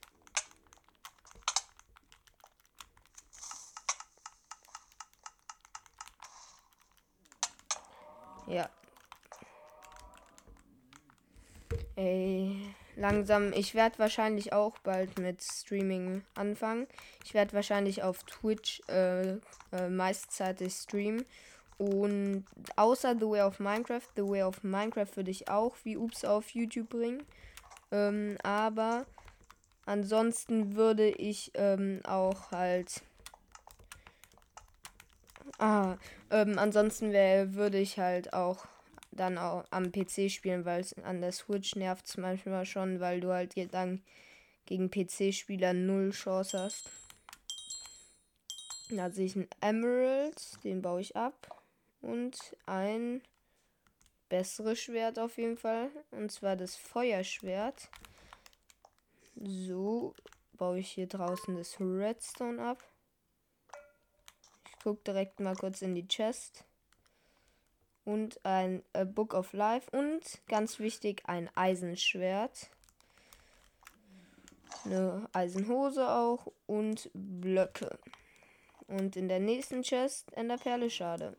Ja. 8.47 8.69
Ey, 11.95 12.75
langsam. 12.95 13.53
Ich 13.53 13.75
werde 13.75 13.99
wahrscheinlich 13.99 14.53
auch 14.53 14.77
bald 14.79 15.19
mit 15.19 15.41
Streaming 15.41 16.23
anfangen. 16.35 16.87
Ich 17.23 17.33
werde 17.33 17.53
wahrscheinlich 17.53 18.03
auf 18.03 18.23
Twitch 18.23 18.81
äh, 18.87 19.37
äh, 19.71 19.89
meistzeitig 19.89 20.73
streamen. 20.73 21.25
Und 21.81 22.45
außer 22.75 23.15
The 23.15 23.25
Way 23.25 23.41
of 23.41 23.59
Minecraft, 23.59 24.07
The 24.15 24.21
Way 24.21 24.43
of 24.43 24.63
Minecraft 24.63 25.15
würde 25.15 25.31
ich 25.31 25.49
auch 25.49 25.75
wie 25.83 25.97
Ups 25.97 26.23
auf 26.23 26.51
YouTube 26.51 26.89
bringen. 26.89 27.23
Ähm, 27.91 28.37
aber 28.43 29.07
ansonsten 29.87 30.75
würde 30.75 31.09
ich 31.09 31.49
ähm, 31.55 32.01
auch 32.03 32.51
halt. 32.51 33.01
Ah, 35.57 35.97
ähm, 36.29 36.59
ansonsten 36.59 37.13
wär, 37.13 37.55
würde 37.55 37.79
ich 37.79 37.97
halt 37.97 38.31
auch 38.31 38.67
dann 39.09 39.39
auch 39.39 39.65
am 39.71 39.91
PC 39.91 40.29
spielen, 40.29 40.65
weil 40.65 40.81
es 40.81 40.93
an 40.99 41.19
der 41.19 41.31
Switch 41.31 41.75
nervt 41.75 42.05
es 42.05 42.15
manchmal 42.15 42.65
schon, 42.65 42.99
weil 42.99 43.21
du 43.21 43.33
halt 43.33 43.55
dann 43.73 44.03
gegen 44.67 44.91
PC-Spieler 44.91 45.73
null 45.73 46.11
Chance 46.11 46.59
hast. 46.59 46.91
Da 48.91 49.09
sehe 49.09 49.25
ich 49.25 49.35
einen 49.35 49.47
Emerald, 49.61 50.63
den 50.63 50.83
baue 50.83 51.01
ich 51.01 51.15
ab 51.15 51.60
und 52.01 52.37
ein 52.65 53.21
besseres 54.29 54.79
Schwert 54.79 55.19
auf 55.19 55.37
jeden 55.37 55.57
Fall. 55.57 55.91
Und 56.11 56.31
zwar 56.31 56.55
das 56.55 56.75
Feuerschwert. 56.75 57.89
So 59.35 60.15
baue 60.53 60.79
ich 60.79 60.91
hier 60.91 61.07
draußen 61.07 61.55
das 61.57 61.79
Redstone 61.79 62.63
ab. 62.63 62.83
Ich 64.69 64.79
gucke 64.83 65.01
direkt 65.03 65.39
mal 65.39 65.55
kurz 65.55 65.81
in 65.81 65.95
die 65.95 66.07
Chest. 66.07 66.63
Und 68.03 68.43
ein 68.45 68.83
A 68.93 69.03
Book 69.03 69.33
of 69.33 69.53
Life. 69.53 69.89
Und 69.95 70.41
ganz 70.47 70.79
wichtig, 70.79 71.23
ein 71.25 71.49
Eisenschwert. 71.55 72.69
Eine 74.85 75.29
Eisenhose 75.33 76.09
auch. 76.09 76.47
Und 76.67 77.11
Blöcke. 77.13 77.99
Und 78.87 79.15
in 79.15 79.27
der 79.27 79.39
nächsten 79.39 79.83
Chest 79.83 80.31
Enderperle 80.33 80.89
schade. 80.89 81.37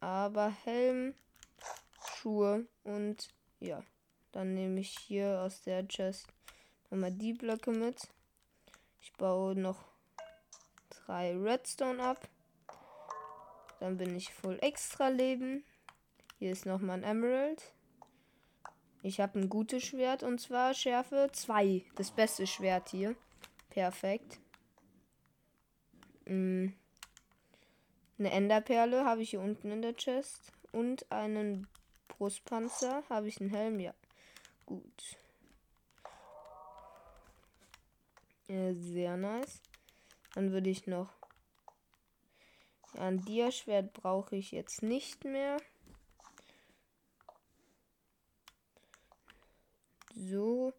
Aber 0.00 0.50
Helm, 0.64 1.14
Schuhe 2.04 2.66
und 2.84 3.28
ja. 3.60 3.82
Dann 4.32 4.54
nehme 4.54 4.80
ich 4.80 4.96
hier 4.98 5.40
aus 5.40 5.62
der 5.62 5.86
Chest 5.88 6.26
nochmal 6.90 7.12
die 7.12 7.32
Blöcke 7.32 7.72
mit. 7.72 8.08
Ich 9.00 9.12
baue 9.14 9.54
noch 9.54 9.84
drei 10.88 11.36
Redstone 11.36 12.02
ab. 12.02 12.28
Dann 13.80 13.96
bin 13.96 14.14
ich 14.14 14.32
voll 14.32 14.58
extra 14.60 15.08
Leben. 15.08 15.64
Hier 16.38 16.52
ist 16.52 16.66
nochmal 16.66 16.98
ein 16.98 17.04
Emerald. 17.04 17.72
Ich 19.02 19.20
habe 19.20 19.38
ein 19.38 19.48
gutes 19.48 19.84
Schwert 19.84 20.22
und 20.22 20.40
zwar 20.40 20.74
Schärfe 20.74 21.30
2. 21.32 21.84
Das 21.96 22.10
beste 22.10 22.46
Schwert 22.46 22.90
hier. 22.90 23.16
Perfekt. 23.70 24.38
Mm. 26.26 26.68
Eine 28.20 28.32
Enderperle 28.32 29.06
habe 29.06 29.22
ich 29.22 29.30
hier 29.30 29.40
unten 29.40 29.70
in 29.70 29.80
der 29.80 29.96
Chest. 29.96 30.52
Und 30.72 31.10
einen 31.10 31.66
Brustpanzer. 32.06 33.02
Habe 33.08 33.28
ich 33.28 33.40
einen 33.40 33.48
Helm? 33.48 33.80
Ja. 33.80 33.94
Gut. 34.66 35.16
Ja, 38.46 38.74
sehr 38.74 39.16
nice. 39.16 39.62
Dann 40.34 40.52
würde 40.52 40.68
ich 40.68 40.86
noch. 40.86 41.10
Ja, 42.92 43.04
ein 43.04 43.24
Dia-Schwert 43.24 43.94
brauche 43.94 44.36
ich 44.36 44.52
jetzt 44.52 44.82
nicht 44.82 45.24
mehr. 45.24 45.56
So 50.14 50.74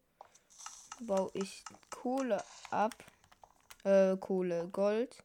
baue 1.00 1.32
ich 1.34 1.64
Kohle 1.90 2.44
ab. 2.70 2.94
Äh, 3.84 4.16
Kohle, 4.18 4.68
Gold. 4.68 5.24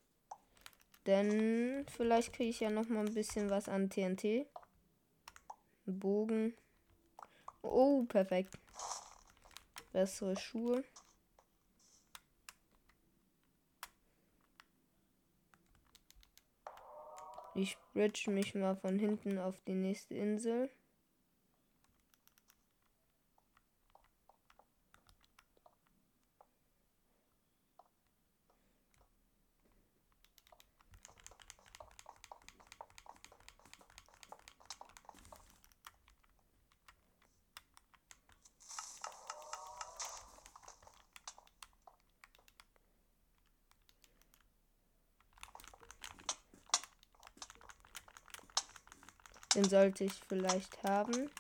Denn 1.07 1.87
vielleicht 1.89 2.33
kriege 2.33 2.51
ich 2.51 2.61
ja 2.61 2.71
noch 2.71 2.89
mal 2.89 3.07
ein 3.07 3.15
bisschen 3.15 3.49
was 3.49 3.69
an 3.69 3.89
TNT. 3.89 4.47
Bogen. 5.87 6.55
Oh, 7.63 8.05
perfekt. 8.05 8.59
Bessere 9.93 10.37
Schuhe. 10.37 10.83
Ich 17.55 17.79
bridge 17.95 18.31
mich 18.31 18.55
mal 18.55 18.77
von 18.77 18.99
hinten 18.99 19.39
auf 19.39 19.59
die 19.67 19.75
nächste 19.75 20.15
Insel. 20.15 20.71
Den 49.57 49.69
sollte 49.69 50.05
ich 50.05 50.13
vielleicht 50.29 50.83
haben. 50.83 51.31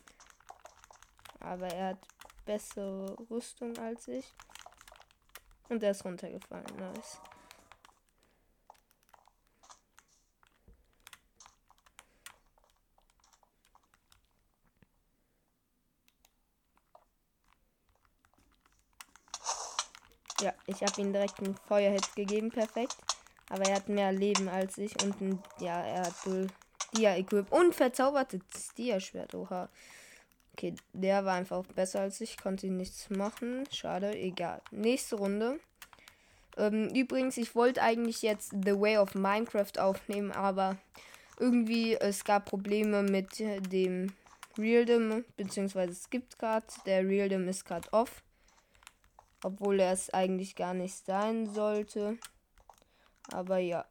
Aber 1.38 1.66
er 1.66 1.88
hat 1.88 1.98
bessere 2.46 3.14
Rüstung 3.31 3.76
als 3.76 4.09
ich. 4.09 4.33
Und 5.68 5.83
er 5.83 5.90
ist 5.90 6.05
runtergefallen. 6.05 6.64
Nice. 6.79 7.20
Ja, 20.40 20.55
ich 20.66 20.83
habe 20.83 21.00
ihm 21.00 21.12
direkt 21.12 21.38
einen 21.40 21.57
Feuerhit 21.68 22.14
gegeben, 22.14 22.50
perfekt. 22.50 22.96
Aber 23.50 23.64
er 23.64 23.76
hat 23.76 23.88
mehr 23.90 24.12
Leben 24.12 24.48
als 24.48 24.79
ich 24.79 24.92
und 25.02 25.20
ein, 25.20 25.42
ja, 25.61 25.81
er 25.81 26.07
hat 26.07 26.26
wohl 26.26 26.46
Dia 26.96 27.16
Equip 27.16 27.52
und 27.52 27.74
verzaubertes 27.74 28.74
Dia 28.76 29.00
Schwert. 29.00 29.35
Oha. 29.35 29.68
Okay, 30.52 30.74
der 30.94 31.24
war 31.24 31.35
einfach 31.35 31.64
besser 31.66 32.00
als 32.00 32.20
ich, 32.20 32.38
konnte 32.38 32.68
nichts 32.68 33.11
machen. 33.11 33.64
Schade, 33.70 34.16
egal. 34.16 34.62
Nächste 34.70 35.16
Runde. 35.16 35.61
Ähm, 36.56 36.88
übrigens, 36.94 37.37
ich 37.37 37.54
wollte 37.54 37.82
eigentlich 37.82 38.22
jetzt 38.22 38.52
The 38.64 38.80
Way 38.80 38.96
of 38.98 39.14
Minecraft 39.14 39.78
aufnehmen, 39.78 40.32
aber 40.32 40.78
irgendwie 41.38 41.94
es 41.94 42.24
gab 42.24 42.46
Probleme 42.46 43.02
mit 43.02 43.38
dem 43.38 44.12
Realdim, 44.56 45.24
beziehungsweise 45.37 45.92
es 45.92 46.09
gibt 46.09 46.38
gerade, 46.38 46.66
der 46.87 47.06
Realdim 47.06 47.46
ist 47.48 47.66
gerade 47.66 47.92
off. 47.92 48.22
Obwohl 49.42 49.80
er 49.80 49.92
es 49.92 50.09
eigentlich 50.14 50.56
gar 50.56 50.72
nicht 50.72 51.04
sein 51.04 51.46
sollte. 51.46 52.16
Aber 53.30 53.59
ja. 53.59 53.85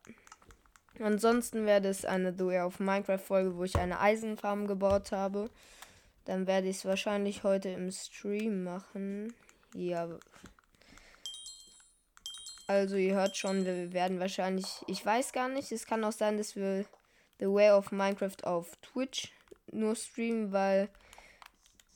Ansonsten 0.99 1.65
werde 1.65 1.89
es 1.89 2.05
eine 2.05 2.34
The 2.34 2.45
Way 2.45 2.62
of 2.62 2.79
Minecraft 2.79 3.19
Folge, 3.19 3.55
wo 3.58 3.63
ich 3.63 3.75
eine 3.75 3.99
Eisenfarm 3.99 4.67
gebaut 4.67 5.12
habe. 5.12 5.49
Dann 6.25 6.47
werde 6.47 6.67
ich 6.67 6.77
es 6.77 6.86
wahrscheinlich 6.86 7.43
heute 7.43 7.69
im 7.69 7.91
Stream 7.91 8.63
machen. 8.63 9.34
Ja. 9.73 10.08
Also 12.67 12.95
ihr 12.95 13.13
hört 13.13 13.38
schon, 13.38 13.65
wir 13.65 13.93
werden 13.93 14.19
wahrscheinlich, 14.19 14.65
ich 14.88 15.05
weiß 15.05 15.34
gar 15.34 15.49
nicht, 15.49 15.71
es 15.71 15.86
kann 15.86 16.03
auch 16.03 16.12
sein, 16.12 16.38
dass 16.38 16.55
wir 16.55 16.86
The 17.39 17.47
Way 17.47 17.71
of 17.71 17.91
Minecraft 17.91 18.43
auf 18.43 18.75
Twitch 18.77 19.31
nur 19.71 19.95
streamen, 19.95 20.51
weil 20.51 20.89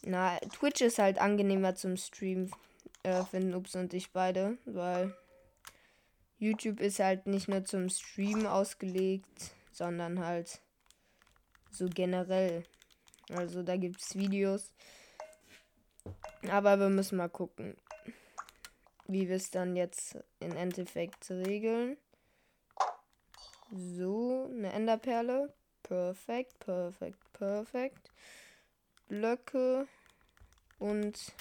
na, 0.03 0.37
Twitch 0.39 0.81
ist 0.81 0.99
halt 0.99 1.19
angenehmer 1.19 1.75
zum 1.75 1.97
Streamen, 1.97 2.51
äh, 3.03 3.23
finden 3.23 3.55
Ups 3.55 3.75
und 3.75 3.93
ich 3.93 4.11
beide, 4.11 4.57
weil 4.65 5.15
YouTube 6.39 6.79
ist 6.79 6.99
halt 6.99 7.27
nicht 7.27 7.49
nur 7.49 7.65
zum 7.65 7.89
Streamen 7.89 8.47
ausgelegt, 8.47 9.51
sondern 9.71 10.19
halt 10.19 10.61
so 11.69 11.87
generell. 11.87 12.63
Also 13.29 13.61
da 13.61 13.75
gibt 13.75 14.01
es 14.01 14.15
Videos. 14.15 14.73
Aber 16.49 16.79
wir 16.79 16.89
müssen 16.89 17.17
mal 17.17 17.29
gucken, 17.29 17.75
wie 19.07 19.27
wir 19.27 19.35
es 19.35 19.51
dann 19.51 19.75
jetzt 19.75 20.17
im 20.39 20.55
Endeffekt 20.55 21.29
regeln. 21.29 21.97
So, 23.71 24.49
eine 24.49 24.71
Enderperle. 24.71 25.53
Perfekt, 25.83 26.57
perfekt, 26.59 27.19
perfekt. 27.33 28.11
Blöcke. 29.09 29.87
Und 30.79 31.33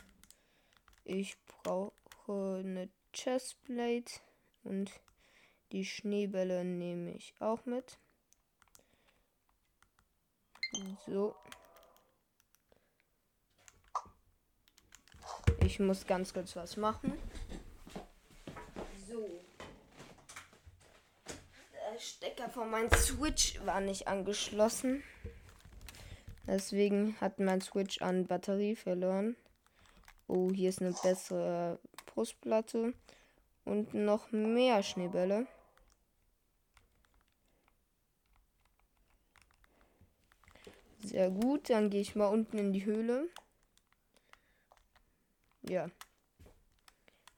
ich 1.05 1.37
brauche 1.47 1.93
eine 2.59 2.89
Chestplate. 3.13 4.21
Und 4.65 4.91
die 5.73 5.85
Schneebälle 5.85 6.65
nehme 6.65 7.13
ich 7.13 7.35
auch 7.41 7.65
mit. 7.65 7.99
So. 11.07 11.35
Ich 15.61 15.81
muss 15.81 16.07
ganz 16.07 16.33
kurz 16.33 16.57
was 16.57 16.77
machen. 16.77 17.13
So. 19.09 19.41
Der 21.73 21.99
Stecker 21.99 22.49
von 22.49 22.71
meinem 22.71 22.91
Switch 22.93 23.65
war 23.65 23.81
nicht 23.81 24.07
angeschlossen. 24.07 25.03
Deswegen 26.47 27.21
hat 27.21 27.39
mein 27.41 27.61
Switch 27.61 28.01
an 28.01 28.27
Batterie 28.27 28.75
verloren. 28.75 29.37
Oh, 30.29 30.51
hier 30.51 30.71
ist 30.71 30.81
eine 30.81 30.93
bessere 30.93 31.79
Brustplatte. 32.07 32.95
Und 33.69 33.93
noch 33.93 34.33
mehr 34.33 34.83
Schneebälle. 34.83 35.47
Sehr 41.05 41.31
gut, 41.31 41.69
dann 41.69 41.91
gehe 41.91 42.01
ich 42.01 42.17
mal 42.17 42.29
unten 42.29 42.57
in 42.57 42.73
die 42.73 42.87
Höhle. 42.87 43.29
Ja. 45.61 45.91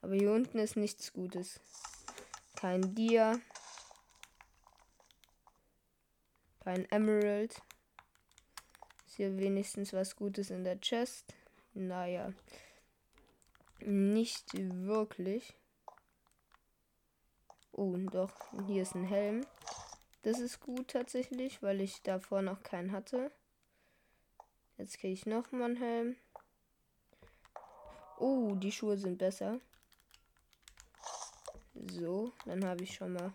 Aber 0.02 0.14
hier 0.14 0.30
unten 0.30 0.60
ist 0.60 0.76
nichts 0.76 1.12
Gutes. 1.12 1.58
Kein 2.54 2.94
Dia. 2.94 3.40
Kein 6.60 6.88
Emerald. 6.92 7.60
Ist 9.04 9.16
hier 9.16 9.36
wenigstens 9.36 9.92
was 9.92 10.14
Gutes 10.14 10.50
in 10.50 10.62
der 10.62 10.80
Chest? 10.80 11.34
Naja. 11.74 12.32
Nicht 13.80 14.46
wirklich. 14.54 15.56
Oh, 17.82 17.96
doch, 17.96 18.30
hier 18.66 18.82
ist 18.82 18.94
ein 18.94 19.04
Helm. 19.04 19.46
Das 20.20 20.38
ist 20.38 20.60
gut 20.60 20.88
tatsächlich, 20.88 21.62
weil 21.62 21.80
ich 21.80 22.02
davor 22.02 22.42
noch 22.42 22.62
keinen 22.62 22.92
hatte. 22.92 23.32
Jetzt 24.76 24.98
kriege 24.98 25.14
ich 25.14 25.24
noch 25.24 25.50
mal 25.50 25.64
einen 25.64 25.76
Helm. 25.76 26.16
Oh, 28.18 28.54
die 28.54 28.70
Schuhe 28.70 28.98
sind 28.98 29.16
besser. 29.16 29.60
So, 31.72 32.34
dann 32.44 32.66
habe 32.66 32.84
ich 32.84 32.94
schon 32.94 33.14
mal 33.14 33.32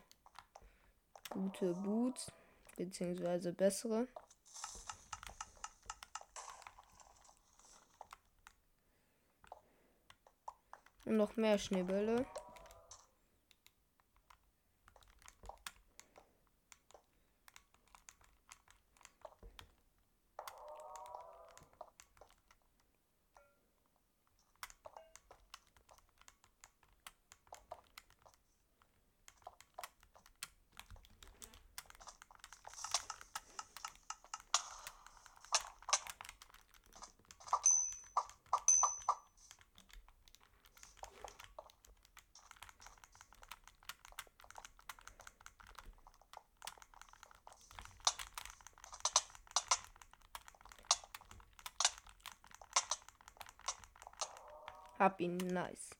gute 1.32 1.74
Boots, 1.74 2.32
beziehungsweise 2.78 3.52
bessere. 3.52 4.08
Und 11.06 11.18
noch 11.18 11.36
mehr 11.36 11.58
Schneebälle. 11.58 12.28
Hab 55.06 55.22
ihn, 55.22 55.38
nice. 55.38 55.92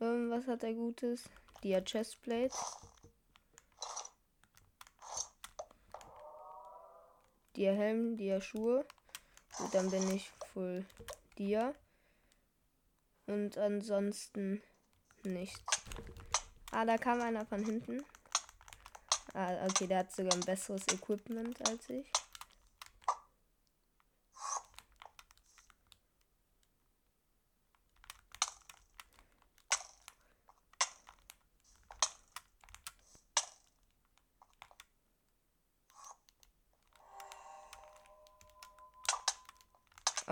Ähm, 0.00 0.28
was 0.28 0.48
hat 0.48 0.64
er 0.64 0.74
Gutes? 0.74 1.30
Dia 1.62 1.80
Chestplate. 1.80 2.52
Dia 7.54 7.70
Helm, 7.74 8.16
Dia 8.16 8.40
Schuhe. 8.40 8.84
Gut, 9.56 9.72
dann 9.72 9.88
bin 9.88 10.10
ich 10.10 10.32
voll 10.52 10.84
Dia. 11.38 11.76
Und 13.28 13.56
ansonsten 13.56 14.60
nichts. 15.22 15.84
Ah, 16.72 16.84
da 16.84 16.98
kam 16.98 17.20
einer 17.20 17.46
von 17.46 17.64
hinten. 17.64 18.04
Ah, 19.32 19.64
okay, 19.64 19.86
der 19.86 19.98
hat 19.98 20.12
sogar 20.12 20.32
ein 20.32 20.40
besseres 20.40 20.82
Equipment 20.88 21.56
als 21.68 21.88
ich. 21.88 22.10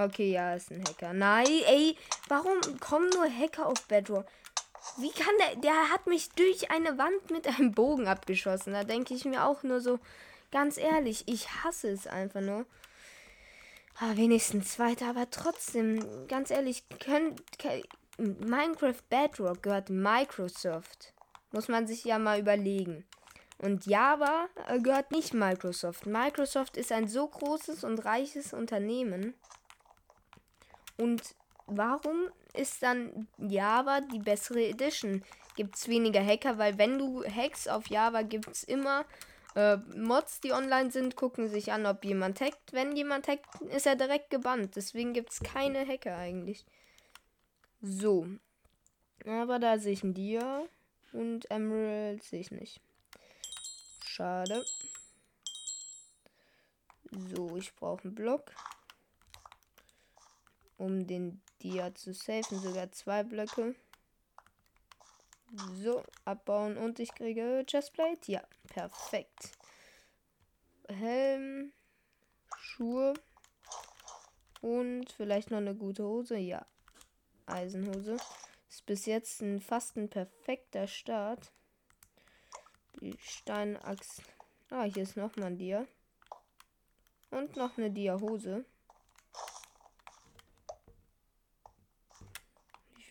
Okay, 0.05 0.33
ja, 0.33 0.55
ist 0.55 0.71
ein 0.71 0.85
Hacker. 0.85 1.13
Nein, 1.13 1.47
ey, 1.67 1.97
warum 2.29 2.61
kommen 2.81 3.11
nur 3.11 3.29
Hacker 3.29 3.67
auf 3.67 3.87
Bedrock? 3.87 4.27
Wie 4.99 5.11
kann 5.11 5.35
der. 5.39 5.57
Der 5.57 5.91
hat 5.91 6.07
mich 6.07 6.31
durch 6.31 6.71
eine 6.71 6.99
Wand 6.99 7.31
mit 7.31 7.47
einem 7.47 7.73
Bogen 7.73 8.09
abgeschossen. 8.09 8.73
Da 8.73 8.85
denke 8.85 9.15
ich 9.15 9.25
mir 9.25 9.45
auch 9.45 9.63
nur 9.63 9.81
so, 9.81 9.99
ganz 10.51 10.77
ehrlich, 10.77 11.25
ich 11.27 11.49
hasse 11.63 11.91
es 11.91 12.07
einfach 12.07 12.41
nur. 12.41 12.67
Ah, 13.99 14.17
wenigstens 14.17 14.73
zweiter, 14.73 15.11
aber 15.11 15.31
trotzdem, 15.31 16.27
ganz 16.27 16.51
ehrlich, 16.51 16.83
können, 16.99 17.37
Minecraft 18.19 19.03
Bedrock 19.09 19.63
gehört 19.63 19.91
Microsoft. 19.91 21.13
Muss 21.53 21.69
man 21.69 21.87
sich 21.87 22.05
ja 22.05 22.19
mal 22.19 22.41
überlegen. 22.41 23.05
Und 23.59 23.87
Java 23.87 24.49
äh, 24.67 24.81
gehört 24.81 25.13
nicht 25.13 25.35
Microsoft. 25.35 26.07
Microsoft 26.07 26.77
ist 26.77 26.91
ein 26.91 27.07
so 27.07 27.29
großes 27.29 27.85
und 27.85 28.05
reiches 28.05 28.53
Unternehmen. 28.53 29.35
Und 30.97 31.35
warum 31.67 32.29
ist 32.55 32.83
dann 32.83 33.29
Java 33.39 34.01
die 34.01 34.19
bessere 34.19 34.65
Edition? 34.67 35.25
Gibt 35.57 35.77
es 35.77 35.89
weniger 35.89 36.25
Hacker, 36.25 36.59
weil 36.59 36.79
wenn 36.79 36.99
du 36.99 37.25
hackst 37.25 37.69
auf 37.69 37.89
Java, 37.89 38.23
gibt 38.23 38.49
es 38.49 38.65
immer 38.65 39.05
äh, 39.55 39.77
Mods, 39.77 40.41
die 40.41 40.53
online 40.53 40.91
sind, 40.91 41.17
gucken 41.17 41.49
sich 41.49 41.73
an, 41.73 41.87
ob 41.87 42.05
jemand 42.05 42.41
hackt. 42.41 42.73
Wenn 42.73 42.97
jemand 42.97 43.29
hackt, 43.29 43.61
ist 43.63 43.87
er 43.87 43.97
direkt 43.97 44.31
gebannt. 44.31 44.77
Deswegen 44.77 45.13
gibt 45.13 45.33
es 45.33 45.41
keine 45.41 45.87
Hacker 45.87 46.17
eigentlich. 46.17 46.65
So. 47.81 48.27
Aber 49.27 49.59
da 49.59 49.79
sehe 49.79 49.93
ich 49.93 50.03
ein 50.03 50.15
Dia 50.15 50.65
und 51.13 51.51
Emerald 51.51 52.23
sehe 52.25 52.41
ich 52.41 52.51
nicht. 52.51 52.81
Schade. 54.05 54.65
So, 57.11 57.57
ich 57.57 57.75
brauche 57.75 58.05
einen 58.05 58.15
Block. 58.15 58.53
Um 60.83 61.07
den 61.07 61.41
Dia 61.63 61.95
zu 61.95 62.13
safen. 62.13 62.59
Sogar 62.59 62.91
zwei 62.91 63.23
Blöcke. 63.23 63.77
So, 65.81 66.03
abbauen 66.25 66.77
und 66.77 66.99
ich 66.99 67.15
kriege 67.15 67.63
Chestplate. 67.65 68.33
Ja, 68.33 68.43
perfekt. 68.67 69.53
Helm, 70.89 71.73
Schuhe 72.57 73.15
und 74.61 75.13
vielleicht 75.13 75.53
noch 75.53 75.59
eine 75.59 75.77
gute 75.77 76.03
Hose. 76.03 76.37
Ja, 76.37 76.67
Eisenhose. 77.47 78.17
Ist 78.69 78.85
bis 78.85 79.07
jetzt 79.07 79.41
ein 79.41 79.61
fast 79.61 79.97
ein 79.97 80.09
perfekter 80.09 80.89
Start. 80.89 81.53
Die 83.01 83.17
Steinachs. 83.21 84.21
Ah, 84.71 84.83
hier 84.83 85.05
ist 85.05 85.17
noch 85.17 85.37
mal 85.37 85.47
ein 85.47 85.59
Dia. 85.59 85.87
Und 87.31 87.55
noch 87.55 87.79
eine 87.79 87.91
Dia-Hose. 87.93 88.65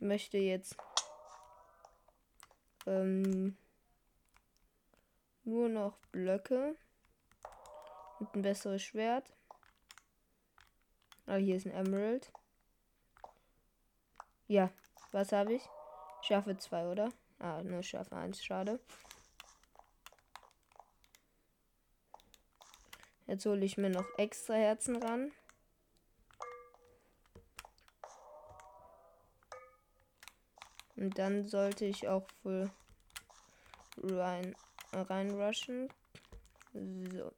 Möchte 0.02 0.40
jetzt 0.40 0.76
ähm, 2.88 3.56
nur 5.44 5.70
noch 5.70 5.96
Blöcke 6.12 6.76
und 8.20 8.34
ein 8.34 8.42
besseres 8.42 8.82
Schwert. 8.82 9.32
Ah, 11.28 11.36
hier 11.36 11.56
ist 11.56 11.68
ein 11.68 11.74
Emerald. 11.74 12.34
Ja, 14.48 14.72
was 15.12 15.32
habe 15.32 15.54
ich? 15.54 15.70
Schärfe 16.24 16.58
2, 16.58 16.88
oder? 16.88 17.10
Ah, 17.38 17.62
nur 17.62 17.84
Schärfe 17.84 18.16
1, 18.16 18.44
schade. 18.44 18.80
Jetzt 23.28 23.46
hole 23.46 23.64
ich 23.64 23.78
mir 23.78 23.92
noch 23.92 24.08
extra 24.18 24.56
Herzen 24.56 24.96
ran. 24.96 25.32
Und 31.02 31.18
dann 31.18 31.48
sollte 31.48 31.86
ich 31.86 32.08
auch 32.08 32.28
für 32.44 32.70
rein 33.98 34.56
reinrushen. 34.94 35.90
So. 36.74 37.32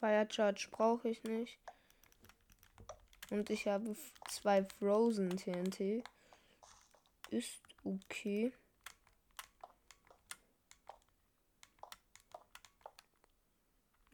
Fire 0.00 0.26
Charge 0.28 0.66
brauche 0.72 1.10
ich 1.10 1.22
nicht. 1.22 1.60
Und 3.30 3.50
ich 3.50 3.68
habe 3.68 3.94
zwei 4.28 4.64
Frozen 4.64 5.36
TNT. 5.36 6.02
Ist 7.30 7.60
okay. 7.84 8.52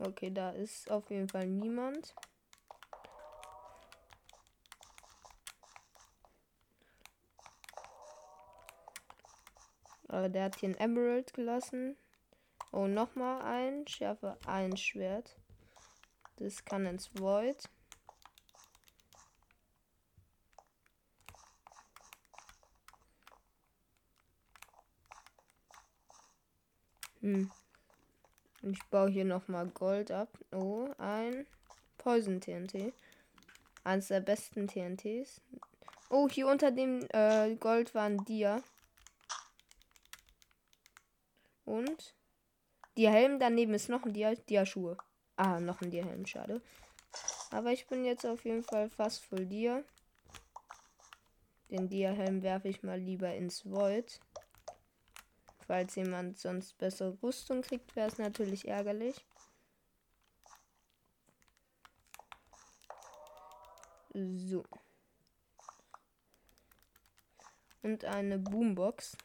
Okay, 0.07 0.31
da 0.31 0.51
ist 0.51 0.90
auf 0.90 1.09
jeden 1.09 1.31
Fall 1.31 1.47
niemand. 1.47 2.14
Aber 10.09 10.29
der 10.29 10.45
hat 10.45 10.61
hier 10.61 10.69
ein 10.69 10.77
Emerald 10.77 11.33
gelassen. 11.33 11.97
Oh, 12.71 12.87
nochmal 12.87 13.40
ein. 13.43 13.87
Schärfe 13.87 14.37
ein 14.47 14.77
Schwert. 14.77 15.40
Das 16.37 16.64
kann 16.67 16.85
ins 16.85 17.11
Void. 17.19 17.71
Hm. 27.23 27.51
Ich 28.70 28.83
baue 28.85 29.11
hier 29.11 29.24
nochmal 29.27 29.66
Gold 29.68 30.11
ab. 30.11 30.29
Oh, 30.53 30.88
ein 30.96 31.46
Poison 31.98 32.40
TNT. 32.40 32.94
Eines 33.83 34.09
der 34.09 34.20
besten 34.20 34.66
TNTs. 34.66 35.42
Oh, 36.09 36.29
hier 36.29 36.48
unter 36.48 36.70
dem 36.70 37.07
äh, 37.11 37.57
Gold 37.57 37.94
war 37.94 38.05
ein 38.05 38.24
Dia. 38.24 38.62
Und 41.66 42.14
Dia 42.96 43.11
Helm 43.11 43.38
daneben 43.38 43.74
ist 43.74 43.90
noch 43.90 44.05
ein 44.05 44.14
Dia, 44.14 44.35
Dia 44.35 44.64
Schuhe. 44.64 44.96
Ah, 45.37 45.61
noch 45.61 45.83
ein 45.83 45.90
Dia 45.90 46.05
Helm, 46.05 46.24
schade. 46.24 46.62
Aber 47.50 47.72
ich 47.72 47.87
bin 47.87 48.05
jetzt 48.05 48.24
auf 48.24 48.44
jeden 48.44 48.62
Fall 48.62 48.88
fast 48.88 49.24
voll 49.24 49.44
Dia. 49.44 49.83
Den 51.70 51.88
Dia 51.88 52.12
Helm 52.12 52.42
werfe 52.42 52.68
ich 52.68 52.83
mal 52.83 52.98
lieber 52.98 53.35
ins 53.35 53.64
Void. 53.66 54.20
Falls 55.66 55.94
jemand 55.94 56.38
sonst 56.38 56.77
bessere 56.77 57.16
Rüstung 57.22 57.62
kriegt, 57.62 57.96
wäre 57.96 58.09
es 58.09 58.18
natürlich 58.18 58.68
ärgerlich. 58.68 59.24
So. 64.12 64.64
Und 67.83 68.05
eine 68.05 68.38
Boombox. 68.38 69.16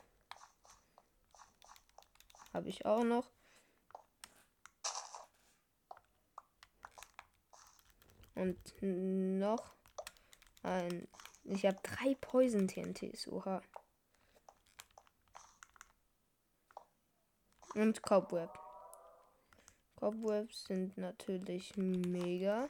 Habe 2.53 2.69
ich 2.69 2.85
auch 2.85 3.03
noch. 3.03 3.29
Und 8.33 8.57
noch 8.81 9.75
ein. 10.63 11.07
Ich 11.43 11.65
habe 11.65 11.77
drei 11.83 12.15
Poison 12.15 12.67
TNTs. 12.67 13.27
Oha. 13.27 13.61
Und 17.79 18.03
Cobweb. 18.03 18.49
Cobwebs 19.95 20.65
sind 20.65 20.97
natürlich 20.97 21.77
mega. 21.77 22.67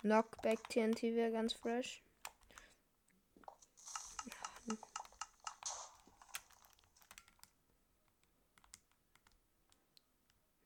Knockback 0.00 0.68
TNT 0.68 1.02
wäre 1.14 1.30
ganz 1.30 1.52
fresh. 1.52 2.02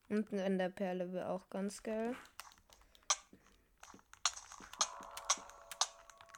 Und 0.09 0.33
eine 0.33 0.44
Enderperle 0.44 1.12
wäre 1.12 1.29
auch 1.29 1.51
ganz 1.51 1.83
geil. 1.83 2.16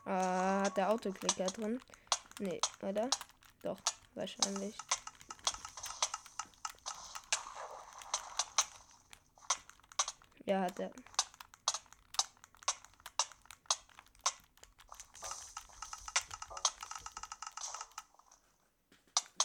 Ah, 0.06 0.64
hat 0.64 0.76
der 0.76 0.90
Autoklicker 0.90 1.46
drin. 1.46 1.80
Nee, 2.40 2.60
oder? 2.82 3.08
Doch, 3.62 3.78
wahrscheinlich. 4.14 4.76
Ja, 10.44 10.62
hat 10.62 10.78
er. 10.78 10.90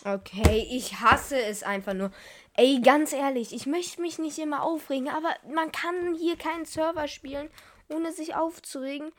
Okay, 0.04 0.66
ich 0.72 1.00
hasse 1.00 1.40
es 1.40 1.62
einfach 1.62 1.94
nur. 1.94 2.12
Ey, 2.56 2.82
ganz 2.82 3.14
ehrlich, 3.14 3.54
ich 3.54 3.68
möchte 3.68 4.02
mich 4.02 4.18
nicht 4.18 4.40
immer 4.40 4.64
aufregen, 4.64 5.08
aber 5.10 5.36
man 5.54 5.72
kann 5.72 6.16
hier 6.16 6.38
keinen 6.38 6.66
Server 6.66 7.08
spielen, 7.08 7.50
ohne 7.90 8.12
sich 8.12 8.36
aufzuregen 8.36 9.12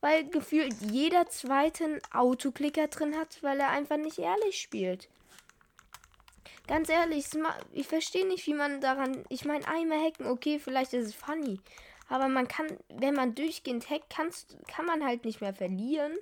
weil 0.00 0.28
gefühlt 0.28 0.74
jeder 0.90 1.28
zweiten 1.28 2.00
Autoklicker 2.12 2.88
drin 2.88 3.16
hat, 3.16 3.42
weil 3.42 3.60
er 3.60 3.70
einfach 3.70 3.96
nicht 3.96 4.18
ehrlich 4.18 4.60
spielt. 4.60 5.08
Ganz 6.66 6.90
ehrlich, 6.90 7.26
ich 7.72 7.86
verstehe 7.86 8.26
nicht, 8.26 8.46
wie 8.46 8.54
man 8.54 8.80
daran. 8.80 9.24
Ich 9.30 9.44
meine, 9.44 9.66
einmal 9.66 10.00
hacken, 10.04 10.26
okay, 10.26 10.58
vielleicht 10.58 10.92
ist 10.92 11.06
es 11.06 11.14
funny. 11.14 11.60
Aber 12.08 12.28
man 12.28 12.46
kann, 12.46 12.66
wenn 12.88 13.14
man 13.14 13.34
durchgehend 13.34 13.88
hackt, 13.88 14.10
kannst, 14.10 14.56
kann 14.66 14.86
man 14.86 15.04
halt 15.04 15.24
nicht 15.24 15.40
mehr 15.40 15.54
verlieren. 15.54 16.12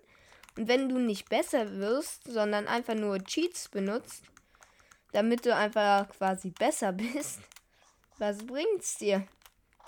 Und 0.57 0.69
wenn 0.69 0.89
du 0.89 0.99
nicht 0.99 1.29
besser 1.29 1.79
wirst, 1.79 2.25
sondern 2.25 2.67
einfach 2.67 2.95
nur 2.95 3.23
Cheats 3.25 3.69
benutzt, 3.69 4.23
damit 5.13 5.45
du 5.47 5.55
einfach 5.55 6.09
quasi 6.09 6.51
besser 6.51 6.93
bist, 6.93 7.41
was 8.19 8.39
bringt's 8.47 8.99
dir? 8.99 9.27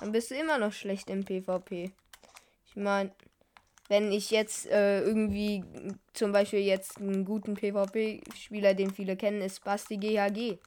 Dann 0.01 0.12
bist 0.12 0.31
du 0.31 0.35
immer 0.35 0.59
noch 0.59 0.72
schlecht 0.72 1.09
im 1.11 1.24
PvP. 1.24 1.92
Ich 2.66 2.77
meine, 2.77 3.12
wenn 3.88 4.12
ich 4.12 4.31
jetzt 4.31 4.66
äh, 4.66 5.01
irgendwie 5.01 5.64
zum 6.12 6.33
Beispiel 6.33 6.61
jetzt 6.61 6.98
einen 6.98 7.24
guten 7.24 7.55
PvP-Spieler, 7.55 8.74
den 8.74 8.90
viele 8.90 9.16
kennen, 9.16 9.40
ist 9.40 9.64
Basti 9.64 9.96
GHG. 9.96 10.59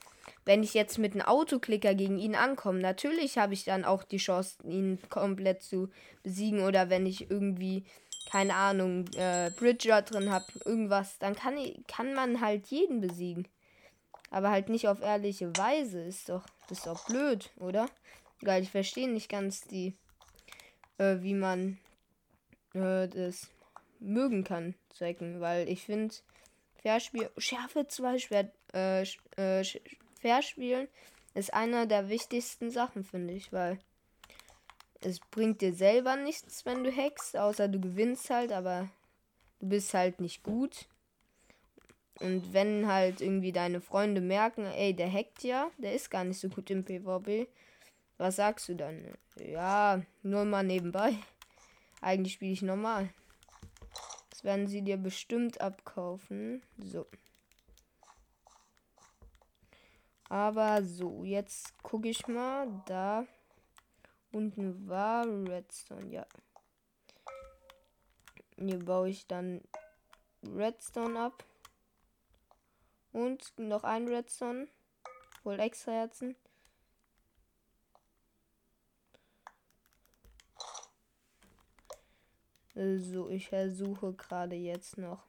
Wenn 0.43 0.63
ich 0.63 0.73
jetzt 0.73 0.97
mit 0.97 1.13
einem 1.13 1.21
Autoklicker 1.21 1.93
gegen 1.93 2.17
ihn 2.17 2.35
ankomme, 2.35 2.79
natürlich 2.79 3.37
habe 3.37 3.53
ich 3.53 3.63
dann 3.63 3.85
auch 3.85 4.03
die 4.03 4.17
Chance, 4.17 4.57
ihn 4.67 4.99
komplett 5.09 5.61
zu 5.61 5.89
besiegen. 6.23 6.61
Oder 6.61 6.89
wenn 6.89 7.05
ich 7.05 7.29
irgendwie, 7.29 7.85
keine 8.29 8.55
Ahnung, 8.55 9.05
äh, 9.15 9.51
Bridger 9.51 10.01
drin 10.01 10.31
habe, 10.31 10.45
irgendwas, 10.65 11.19
dann 11.19 11.35
kann, 11.35 11.57
ich, 11.57 11.79
kann 11.87 12.13
man 12.15 12.41
halt 12.41 12.67
jeden 12.67 13.01
besiegen. 13.01 13.47
Aber 14.31 14.49
halt 14.49 14.69
nicht 14.69 14.87
auf 14.87 15.01
ehrliche 15.01 15.55
Weise. 15.57 16.01
Ist 16.01 16.29
doch, 16.29 16.45
ist 16.71 16.87
doch 16.87 17.05
blöd, 17.05 17.51
oder? 17.57 17.87
Geil, 18.43 18.63
ich 18.63 18.71
verstehe 18.71 19.11
nicht 19.11 19.29
ganz 19.29 19.61
die, 19.61 19.95
äh, 20.97 21.17
wie 21.21 21.35
man 21.35 21.77
äh, 22.73 23.07
das 23.07 23.49
mögen 23.99 24.43
kann, 24.43 24.75
Zwecken, 24.89 25.39
weil 25.39 25.69
ich 25.69 25.85
finde, 25.85 26.13
Verspiel, 26.81 27.29
Schärfe 27.37 27.87
2 27.87 28.17
Schwert, 28.17 28.51
äh, 28.73 29.03
äh, 29.37 29.63
Verspielen 30.19 30.87
ist 31.33 31.53
einer 31.53 31.85
der 31.85 32.09
wichtigsten 32.09 32.71
Sachen, 32.71 33.03
finde 33.03 33.33
ich, 33.33 33.53
weil 33.53 33.79
es 34.99 35.19
bringt 35.19 35.61
dir 35.61 35.73
selber 35.73 36.15
nichts, 36.15 36.65
wenn 36.65 36.83
du 36.83 36.95
hackst, 36.95 37.37
außer 37.37 37.67
du 37.67 37.79
gewinnst 37.79 38.29
halt, 38.29 38.51
aber 38.51 38.89
du 39.59 39.69
bist 39.69 39.93
halt 39.93 40.19
nicht 40.19 40.43
gut. 40.43 40.87
Und 42.19 42.53
wenn 42.53 42.85
halt 42.87 43.19
irgendwie 43.19 43.51
deine 43.51 43.81
Freunde 43.81 44.21
merken, 44.21 44.65
ey, 44.65 44.93
der 44.93 45.11
hackt 45.11 45.43
ja, 45.43 45.71
der 45.77 45.95
ist 45.95 46.11
gar 46.11 46.23
nicht 46.23 46.39
so 46.39 46.49
gut 46.49 46.69
im 46.69 46.83
PvP, 46.83 47.47
was 48.17 48.35
sagst 48.35 48.69
du 48.69 48.75
dann? 48.75 49.03
Ja, 49.39 50.01
nur 50.21 50.45
mal 50.45 50.63
nebenbei. 50.63 51.15
Eigentlich 52.01 52.33
spiele 52.33 52.51
ich 52.51 52.63
normal. 52.63 53.13
Das 54.31 54.43
werden 54.43 54.67
sie 54.67 54.81
dir 54.81 54.97
bestimmt 54.97 55.61
abkaufen. 55.61 56.63
So. 56.77 57.05
Aber 60.27 60.83
so, 60.83 61.23
jetzt 61.23 61.77
gucke 61.83 62.09
ich 62.09 62.27
mal. 62.27 62.81
Da 62.87 63.27
unten 64.31 64.87
war 64.89 65.25
Redstone, 65.27 66.11
ja. 66.11 66.25
Hier 68.57 68.79
baue 68.79 69.09
ich 69.09 69.27
dann 69.27 69.61
Redstone 70.43 71.19
ab. 71.19 71.45
Und 73.11 73.53
noch 73.59 73.83
ein 73.83 74.07
Redstone. 74.07 74.67
Wohl 75.43 75.59
extra 75.59 75.91
Herzen. 75.91 76.35
So, 82.73 83.29
ich 83.29 83.49
versuche 83.49 84.13
gerade 84.13 84.55
jetzt 84.55 84.97
noch. 84.97 85.23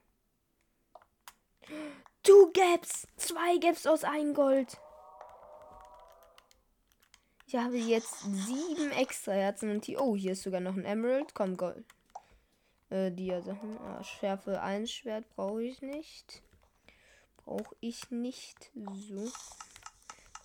Du 2.23 2.51
Gaps! 2.53 3.07
Zwei 3.17 3.57
Gaps 3.57 3.85
aus 3.85 4.03
ein 4.03 4.33
Gold. 4.33 4.77
Ich 7.45 7.55
habe 7.55 7.77
jetzt 7.77 8.21
sieben 8.21 8.91
extra 8.91 9.33
Herzen 9.33 9.69
und 9.69 9.85
hier. 9.85 10.01
Oh, 10.01 10.15
hier 10.15 10.31
ist 10.31 10.43
sogar 10.43 10.61
noch 10.61 10.75
ein 10.75 10.85
Emerald. 10.85 11.35
Komm, 11.35 11.57
Gold. 11.57 11.85
Äh, 12.89 13.11
die 13.11 13.29
Sachen. 13.29 13.77
Ah, 13.79 14.03
Schärfe 14.03 14.61
1 14.61 14.89
Schwert 14.89 15.29
brauche 15.35 15.63
ich 15.63 15.81
nicht. 15.81 16.41
Brauche 17.37 17.75
ich 17.81 18.09
nicht. 18.09 18.71
So. 18.73 19.29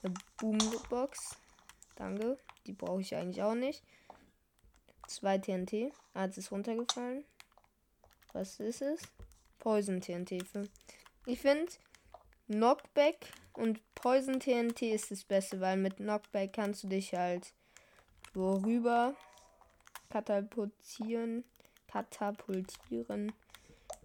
Eine 0.03 0.15
Boombox. 0.39 1.37
Danke. 1.95 2.39
Die 2.67 2.73
brauche 2.73 3.01
ich 3.01 3.15
eigentlich 3.15 3.43
auch 3.43 3.55
nicht. 3.55 3.83
Zwei 5.09 5.39
TNT. 5.39 5.91
Ah, 6.13 6.27
jetzt 6.27 6.37
ist 6.37 6.53
runtergefallen. 6.53 7.25
Was 8.35 8.61
ist 8.61 8.83
es? 8.83 9.01
Poison 9.59 10.03
TNT. 10.03 10.45
Ich 11.25 11.41
finde, 11.41 11.73
Knockback 12.47 13.33
und 13.55 13.81
Poison 13.95 14.39
TNT 14.39 14.83
ist 14.83 15.11
das 15.11 15.25
Beste, 15.25 15.61
weil 15.61 15.79
mit 15.79 15.97
Knockback 15.97 16.53
kannst 16.53 16.85
du 16.85 16.89
dich 16.89 17.15
halt 17.15 17.55
worüber 18.35 19.15
katapultieren. 20.11 21.43
Katapultieren. 21.91 23.33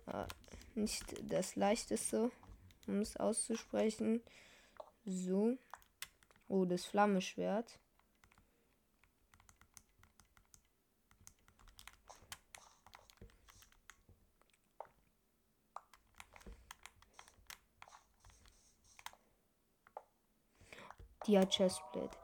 Ah, 0.06 0.28
nicht 0.74 1.04
das 1.30 1.58
leichteste, 1.58 2.32
um 2.88 3.02
es 3.02 3.18
auszusprechen. 3.18 4.22
So. 5.06 5.58
Oh, 6.48 6.64
das 6.64 6.86
Flammeschwert. 6.86 7.78
Dia 21.26 21.46
Chestplate. 21.46 22.18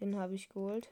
Den 0.00 0.18
habe 0.18 0.34
ich 0.34 0.48
geholt. 0.48 0.90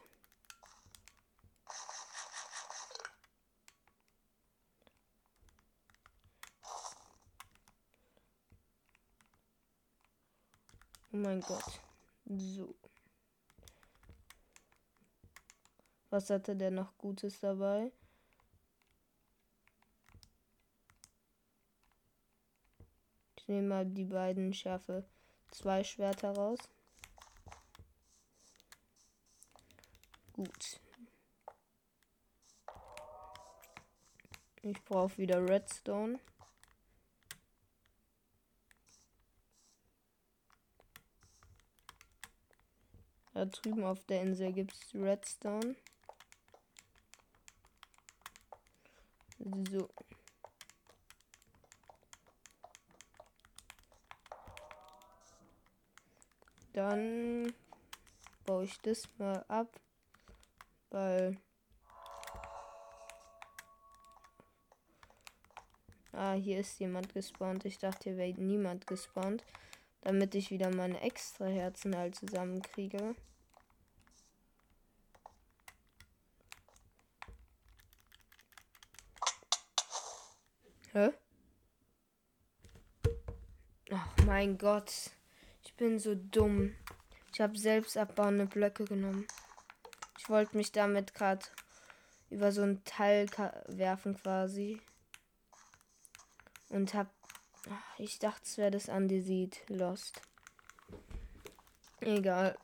Oh 11.13 11.17
mein 11.17 11.41
Gott. 11.41 11.81
So. 12.27 12.73
Was 16.11 16.31
hatte 16.31 16.55
der 16.55 16.71
noch 16.71 16.97
Gutes 16.97 17.41
dabei? 17.41 17.91
Nehme 23.51 23.69
mal 23.69 23.85
die 23.85 24.05
beiden 24.05 24.55
Schärfe 24.55 25.05
zwei 25.51 25.83
Schwerter 25.83 26.31
raus. 26.31 26.59
Gut. 30.33 30.81
Ich 34.63 34.81
brauche 34.85 35.19
wieder 35.19 35.47
Redstone. 35.47 36.21
Da 43.35 43.47
drüben 43.47 43.85
auf 43.85 44.05
der 44.05 44.23
Insel 44.23 44.53
gibt 44.53 44.73
es 44.75 44.95
Redstone. 44.95 45.75
So. 49.71 49.89
Dann 56.73 57.53
baue 58.47 58.65
ich 58.65 58.79
das 58.81 59.09
mal 59.19 59.45
ab, 59.49 59.69
weil 60.91 61.37
Ah, 66.13 66.35
hier 66.35 66.59
ist 66.59 66.79
jemand 66.81 67.15
gespawnt. 67.15 67.65
Ich 67.65 67.79
dachte, 67.79 68.11
hier 68.11 68.19
wäre 68.19 68.39
niemand 68.39 68.87
gespawnt. 68.87 69.43
Damit 70.03 70.35
ich 70.35 70.51
wieder 70.51 70.75
meine 70.75 71.01
extra 71.01 71.47
Herzen 71.47 71.97
halt 71.97 72.15
zusammenkriege. 72.17 73.15
Hä? 80.93 81.11
Ach 83.93 84.25
mein 84.27 84.59
Gott 84.59 85.11
bin 85.81 85.99
so 85.99 86.15
dumm. 86.15 86.77
Ich 87.33 87.41
habe 87.41 87.59
selbst 87.59 87.97
abbauende 87.97 88.45
Blöcke 88.45 88.85
genommen. 88.85 89.27
Ich 90.19 90.29
wollte 90.29 90.55
mich 90.59 90.73
damit 90.73 91.15
gerade 91.15 91.47
über 92.29 92.53
so 92.53 92.61
ein 92.61 92.85
Teil 92.85 93.27
werfen 93.67 94.15
quasi. 94.15 94.79
Und 96.69 96.93
hab. 96.93 97.09
Ich 97.97 98.19
dachte, 98.19 98.43
es 98.45 98.59
wäre 98.59 98.71
das 98.71 98.91
Andesit 98.91 99.63
Lost. 99.69 100.21
Egal. 102.01 102.59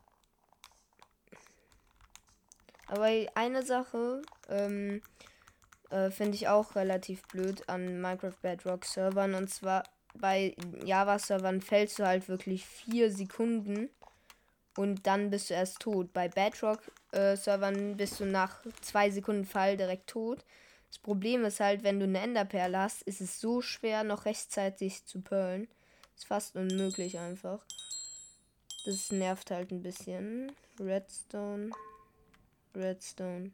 Aber 2.86 3.08
eine 3.34 3.62
Sache, 3.62 4.22
ähm, 4.48 5.02
äh, 5.88 6.10
finde 6.10 6.34
ich 6.34 6.48
auch 6.48 6.74
relativ 6.74 7.22
blöd 7.28 7.66
an 7.68 7.98
Minecraft 8.00 8.36
Bedrock 8.42 8.84
Servern. 8.84 9.34
Und 9.34 9.48
zwar 9.48 9.84
bei 10.20 10.54
Java-Servern 10.84 11.60
fällst 11.60 11.98
du 11.98 12.06
halt 12.06 12.28
wirklich 12.28 12.64
vier 12.64 13.10
Sekunden 13.10 13.88
und 14.76 15.06
dann 15.06 15.30
bist 15.30 15.50
du 15.50 15.54
erst 15.54 15.80
tot. 15.80 16.12
Bei 16.12 16.28
Bedrock-Servern 16.28 17.92
äh, 17.92 17.94
bist 17.94 18.20
du 18.20 18.26
nach 18.26 18.60
zwei 18.80 19.10
Sekunden 19.10 19.44
Fall 19.44 19.76
direkt 19.76 20.08
tot. 20.08 20.44
Das 20.88 20.98
Problem 20.98 21.44
ist 21.44 21.60
halt, 21.60 21.82
wenn 21.82 21.98
du 21.98 22.04
eine 22.04 22.20
Enderperle 22.20 22.78
hast, 22.78 23.02
ist 23.02 23.20
es 23.20 23.40
so 23.40 23.60
schwer, 23.60 24.04
noch 24.04 24.24
rechtzeitig 24.24 25.04
zu 25.04 25.20
pearlen. 25.20 25.68
Ist 26.16 26.26
fast 26.26 26.56
unmöglich 26.56 27.18
einfach. 27.18 27.64
Das 28.84 29.10
nervt 29.10 29.50
halt 29.50 29.72
ein 29.72 29.82
bisschen. 29.82 30.52
Redstone. 30.78 31.70
Redstone. 32.74 33.50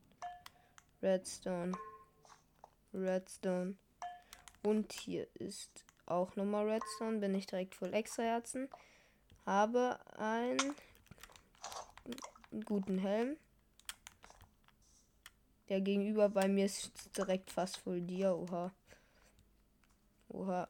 Redstone. 1.02 1.72
Redstone. 2.92 3.74
Und 4.62 4.92
hier 4.92 5.26
ist 5.34 5.84
auch 6.06 6.36
nochmal 6.36 6.68
Redstone. 6.68 7.18
Bin 7.18 7.34
ich 7.34 7.46
direkt 7.46 7.74
voll 7.74 7.92
extra 7.94 8.22
Herzen. 8.22 8.68
Habe 9.46 9.98
einen 10.16 10.74
guten 12.64 12.98
Helm. 12.98 13.36
Der 15.68 15.80
gegenüber 15.80 16.28
bei 16.28 16.48
mir 16.48 16.66
ist 16.66 16.92
direkt 17.16 17.50
fast 17.50 17.78
voll 17.78 18.00
dir. 18.00 18.36
Oha. 18.36 18.72
Oha. 20.28 20.68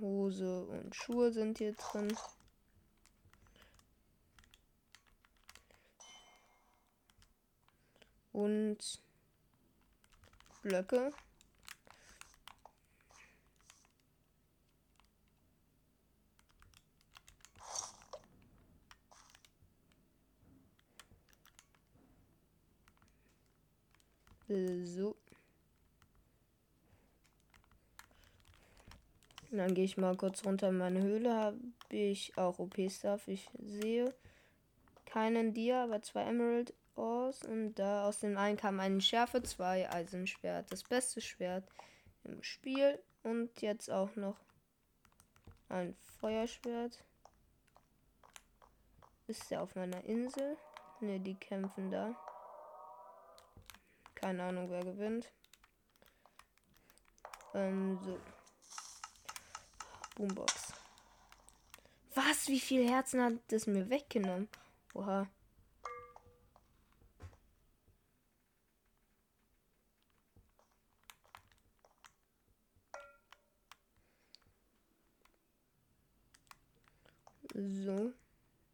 Hose 0.00 0.64
und 0.66 0.94
Schuhe 0.94 1.32
sind 1.32 1.58
hier 1.58 1.74
drin. 1.74 2.16
Und 8.32 9.00
Blöcke. 10.62 11.12
So. 24.48 25.14
Dann 29.50 29.74
gehe 29.74 29.84
ich 29.84 29.96
mal 29.96 30.16
kurz 30.16 30.44
runter 30.44 30.68
in 30.68 30.78
meine 30.78 31.02
Höhle. 31.02 31.34
Habe 31.34 31.58
ich 31.90 32.36
auch 32.36 32.58
OP-Stuff. 32.58 33.28
Ich 33.28 33.48
sehe 33.58 34.14
keinen 35.06 35.54
Dia, 35.54 35.84
aber 35.84 36.02
zwei 36.02 36.24
Emerald 36.24 36.74
Ores. 36.96 37.42
Und 37.44 37.74
da 37.74 38.06
aus 38.06 38.20
dem 38.20 38.36
einen 38.36 38.56
kam 38.56 38.80
eine 38.80 39.00
Schärfe, 39.00 39.42
zwei 39.42 39.90
Eisenschwert. 39.90 40.70
Das 40.72 40.82
beste 40.82 41.20
Schwert 41.20 41.68
im 42.24 42.42
Spiel. 42.42 42.98
Und 43.22 43.60
jetzt 43.60 43.90
auch 43.90 44.16
noch 44.16 44.36
ein 45.68 45.94
Feuerschwert. 46.20 47.04
Ist 49.26 49.50
der 49.50 49.62
auf 49.62 49.74
meiner 49.74 50.04
Insel? 50.04 50.56
Ne, 51.00 51.20
die 51.20 51.34
kämpfen 51.34 51.90
da. 51.90 52.16
Keine 54.20 54.42
Ahnung, 54.42 54.68
wer 54.68 54.84
gewinnt. 54.84 55.30
Ähm, 57.54 58.00
so. 58.04 58.18
Boombox. 60.16 60.72
Was? 62.16 62.48
Wie 62.48 62.58
viel 62.58 62.88
Herzen 62.90 63.22
hat 63.22 63.34
das 63.46 63.68
mir 63.68 63.88
weggenommen? 63.88 64.48
Oha. 64.92 65.28
So. 77.54 78.12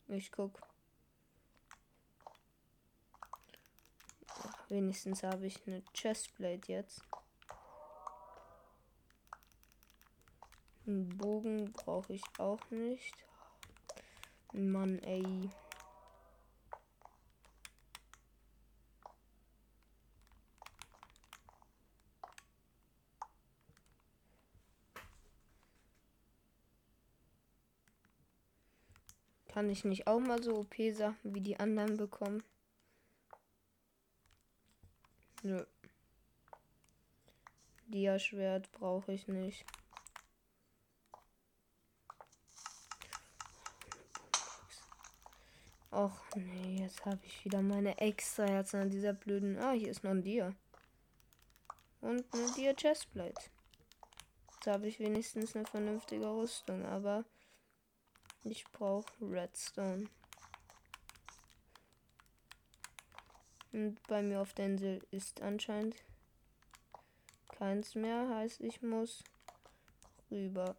Ich 0.09 0.33
guck. 0.33 0.59
Wenigstens 4.75 5.23
habe 5.23 5.47
ich 5.47 5.65
eine 5.69 5.85
Chestplate 5.93 6.73
jetzt. 6.73 7.01
Einen 10.85 11.17
Bogen 11.17 11.73
brauche 11.73 12.13
ich 12.13 12.25
auch 12.39 12.59
nicht. 12.71 13.15
Mann, 14.53 14.99
ey. 15.05 15.49
Kann 29.47 29.71
ich 29.71 29.85
nicht 29.85 30.09
auch 30.09 30.19
mal 30.19 30.43
so 30.43 30.57
OP-Sachen 30.57 31.33
wie 31.33 31.41
die 31.41 31.61
anderen 31.61 31.97
bekommen? 31.97 32.43
Nö. 35.45 35.63
Dia-Schwert 37.89 38.73
brauche 38.73 39.13
ich 39.13 39.29
nicht. 39.29 39.67
Och 45.91 46.19
nee, 46.35 46.79
jetzt 46.81 47.05
habe 47.05 47.21
ich 47.27 47.45
wieder 47.45 47.61
meine 47.61 47.99
extra 47.99 48.47
Herzen 48.47 48.81
an 48.81 48.91
dieser 48.91 49.13
blöden. 49.13 49.59
Ah, 49.59 49.73
hier 49.73 49.91
ist 49.91 50.03
noch 50.03 50.13
ein 50.13 50.23
Dia. 50.23 50.55
Und 52.01 52.25
eine 52.33 52.51
Dia 52.57 52.73
Chestplate. 52.73 53.51
Jetzt 54.55 54.67
habe 54.67 54.89
ich 54.89 54.99
wenigstens 54.99 55.55
eine 55.55 55.67
vernünftige 55.67 56.27
Rüstung, 56.27 56.87
aber 56.87 57.27
ich 58.45 58.65
brauche 58.73 59.13
Redstone. 59.21 60.09
Und 63.75 64.01
bei 64.07 64.23
mir 64.23 64.41
auf 64.41 64.55
der 64.55 64.67
Insel 64.67 65.03
ist 65.11 65.43
anscheinend 65.43 65.97
keins 67.49 67.97
mehr. 67.97 68.29
Heißt, 68.29 68.61
ich 68.61 68.83
muss 68.83 69.25
rüber. 70.31 70.77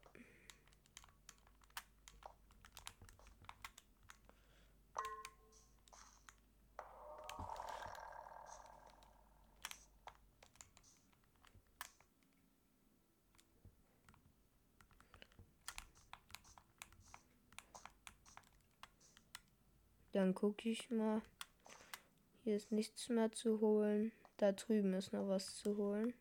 Dann 20.13 20.33
gucke 20.33 20.69
ich 20.69 20.89
mal. 20.89 21.21
Hier 22.45 22.57
ist 22.57 22.71
nichts 22.71 23.09
mehr 23.09 23.31
zu 23.31 23.59
holen. 23.59 24.11
Da 24.37 24.51
drüben 24.51 24.93
ist 24.93 25.11
noch 25.11 25.27
was 25.27 25.55
zu 25.55 25.77
holen. 25.77 26.13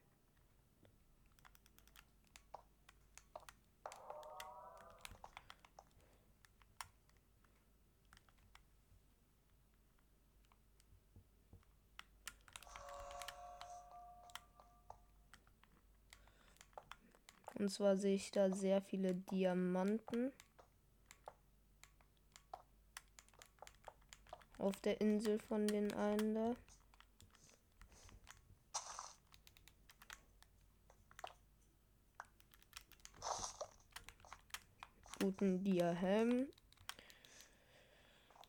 Und 17.58 17.68
zwar 17.68 17.98
sehe 17.98 18.14
ich 18.14 18.30
da 18.30 18.50
sehr 18.50 18.80
viele 18.80 19.14
Diamanten. 19.14 20.32
Auf 24.64 24.80
der 24.80 24.98
Insel 25.02 25.38
von 25.40 25.66
den 25.66 25.92
einen 25.92 26.34
da. 26.34 26.56
Guten 35.20 35.62
Dia-Helm. 35.62 36.48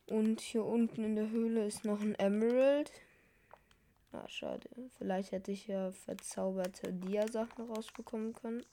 Und 0.06 0.40
hier 0.40 0.64
unten 0.64 1.04
in 1.04 1.16
der 1.16 1.28
Höhle 1.28 1.66
ist 1.66 1.84
noch 1.84 2.00
ein 2.00 2.14
Emerald. 2.14 2.90
Ah, 4.12 4.26
schade. 4.26 4.70
Vielleicht 4.96 5.32
hätte 5.32 5.52
ich 5.52 5.66
ja 5.66 5.92
verzauberte 5.92 6.94
Dia-Sachen 6.94 7.66
rausbekommen 7.66 8.32
können. 8.32 8.64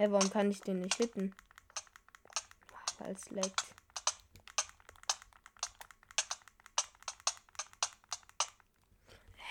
Hä, 0.00 0.06
warum 0.08 0.30
kann 0.30 0.50
ich 0.50 0.62
den 0.62 0.80
nicht 0.80 0.94
hitten? 0.94 1.34
Weil 2.98 3.12
es 3.12 3.28
leckt. 3.28 3.66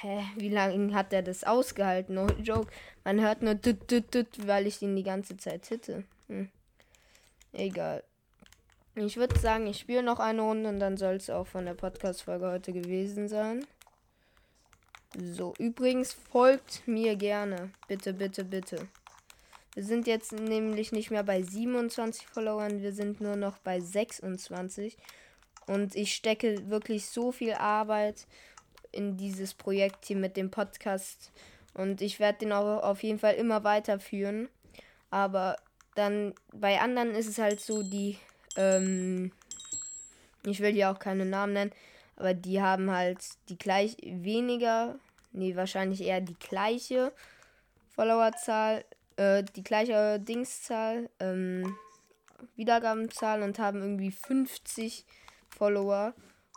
Hä, 0.02 0.24
wie 0.38 0.50
lange 0.50 0.96
hat 0.96 1.14
er 1.14 1.22
das 1.22 1.44
ausgehalten? 1.44 2.16
No 2.16 2.26
joke. 2.42 2.72
Man 3.04 3.22
hört 3.22 3.44
nur 3.44 3.62
tut, 3.62 3.88
tut, 3.88 4.12
tut, 4.12 4.48
weil 4.48 4.66
ich 4.66 4.82
ihn 4.82 4.96
die 4.96 5.04
ganze 5.04 5.38
Zeit 5.38 5.68
hitte. 5.68 6.04
Hm. 6.30 6.50
Egal. 7.54 8.04
Ich 8.96 9.18
würde 9.18 9.38
sagen, 9.38 9.68
ich 9.68 9.78
spiele 9.78 10.02
noch 10.02 10.20
eine 10.20 10.42
Runde 10.42 10.70
und 10.70 10.80
dann 10.80 10.98
soll 10.98 11.18
es 11.18 11.30
auch 11.30 11.46
von 11.46 11.66
der 11.66 11.76
Podcast-Folge 11.76 12.50
heute 12.50 12.74
gewesen 12.74 13.28
sein. 13.28 13.68
So, 15.16 15.54
übrigens 15.60 16.14
folgt 16.14 16.88
mir 16.88 17.16
gerne. 17.16 17.70
Bitte, 17.88 18.14
bitte, 18.14 18.44
bitte. 18.44 18.88
Wir 19.76 19.84
sind 19.84 20.08
jetzt 20.08 20.32
nämlich 20.32 20.92
nicht 20.92 21.12
mehr 21.12 21.24
bei 21.24 21.42
27 21.42 22.28
Followern, 22.28 22.82
wir 22.82 22.92
sind 22.92 23.22
nur 23.22 23.36
noch 23.36 23.60
bei 23.60 23.80
26. 23.80 24.98
Und 25.68 25.96
ich 25.96 26.16
stecke 26.16 26.70
wirklich 26.70 27.08
so 27.08 27.32
viel 27.32 27.54
Arbeit 27.54 28.26
in 28.92 29.18
dieses 29.18 29.54
Projekt 29.54 30.06
hier 30.06 30.18
mit 30.18 30.36
dem 30.36 30.50
Podcast. 30.50 31.32
Und 31.74 32.02
ich 32.02 32.20
werde 32.20 32.40
den 32.40 32.52
auch 32.52 32.84
auf 32.84 33.04
jeden 33.04 33.20
Fall 33.20 33.36
immer 33.36 33.64
weiterführen. 33.64 34.50
Aber 35.12 35.58
dann 35.96 36.34
bei 36.54 36.80
anderen 36.80 37.12
ist 37.12 37.28
es 37.28 37.38
halt 37.38 37.60
so, 37.60 37.84
die, 37.84 38.18
ähm, 38.56 39.32
ich 40.46 40.60
will 40.60 40.76
ja 40.76 40.92
auch 40.92 41.00
keine 41.00 41.26
Namen 41.26 41.54
nennen, 41.54 41.72
aber 42.16 42.34
die 42.34 42.62
haben 42.62 42.92
halt 42.92 43.20
die 43.50 43.58
gleich 43.58 43.98
weniger, 44.04 44.96
nee, 45.32 45.56
wahrscheinlich 45.56 46.02
eher 46.02 46.22
die 46.22 46.38
gleiche 46.40 47.12
Followerzahl, 47.96 48.86
äh, 49.20 49.44
die 49.44 49.64
gleiche 49.64 50.18
Dingszahl, 50.18 51.10
ähm, 51.20 51.76
Wiedergabenzahl 52.56 53.44
und 53.44 53.60
haben 53.60 53.82
irgendwie 53.82 54.12
50 54.12 55.06
Follower. 55.50 56.14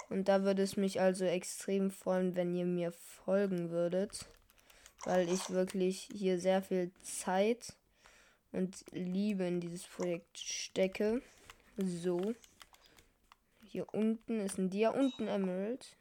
Und 0.09 0.29
da 0.29 0.45
würde 0.45 0.63
es 0.63 0.77
mich 0.77 1.01
also 1.01 1.25
extrem 1.25 1.91
freuen, 1.91 2.37
wenn 2.37 2.55
ihr 2.55 2.67
mir 2.67 2.93
folgen 2.93 3.71
würdet. 3.71 4.27
Weil 5.05 5.29
ich 5.29 5.51
wirklich 5.51 6.09
hier 6.13 6.39
sehr 6.39 6.63
viel 6.63 6.93
Zeit 7.03 7.75
und 8.53 8.85
Liebe 8.93 9.45
in 9.45 9.61
dieses 9.61 9.83
Projekt 9.83 10.39
stecke. 10.39 11.21
So. 11.77 12.35
Hier 13.65 13.93
unten 13.93 14.39
ist 14.39 14.59
ein 14.59 14.71
Dia 14.71 14.91
und 14.91 15.19
ein 15.19 15.27
Emerald. 15.27 15.97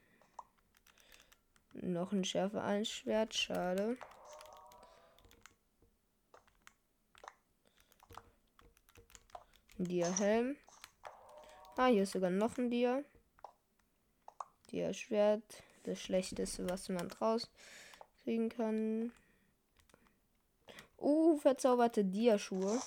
Noch 1.73 2.11
ein 2.11 2.23
Schärfe 2.23 2.61
1 2.61 2.87
Schwert, 2.87 3.33
schade. 3.33 3.97
Ein 9.81 9.85
Dia 9.85 10.15
Helm. 10.19 10.57
Ah, 11.75 11.87
hier 11.87 12.03
ist 12.03 12.11
sogar 12.11 12.29
noch 12.29 12.55
ein 12.59 12.69
Dia. 12.69 13.03
Dia 14.69 14.93
Schwert. 14.93 15.63
Das 15.85 15.99
Schlechteste, 15.99 16.69
was 16.69 16.87
man 16.89 17.09
draus 17.09 17.49
kriegen 18.23 18.49
kann. 18.49 19.11
Uh, 20.99 21.35
verzauberte 21.37 22.05
Dia-Schuhe. 22.05 22.79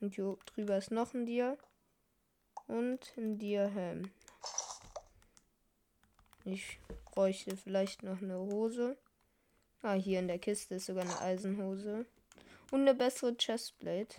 Und 0.00 0.14
hier 0.14 0.38
drüber 0.46 0.78
ist 0.78 0.90
noch 0.90 1.12
ein 1.12 1.26
Dia. 1.26 1.58
Und 2.68 3.12
ein 3.18 3.36
Dia-Helm. 3.36 4.10
Ich 6.46 6.80
bräuchte 7.04 7.54
vielleicht 7.54 8.02
noch 8.02 8.22
eine 8.22 8.38
Hose. 8.38 8.96
Ah, 9.82 9.92
hier 9.92 10.20
in 10.20 10.28
der 10.28 10.38
Kiste 10.38 10.76
ist 10.76 10.86
sogar 10.86 11.04
eine 11.04 11.20
Eisenhose. 11.20 12.06
Und 12.70 12.82
eine 12.82 12.94
bessere 12.94 13.36
Chestplate. 13.36 14.16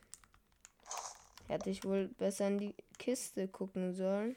Hätte 1.48 1.70
ich 1.70 1.84
wohl 1.84 2.08
besser 2.08 2.48
in 2.48 2.58
die 2.58 2.76
Kiste 2.98 3.48
gucken 3.48 3.94
sollen. 3.94 4.36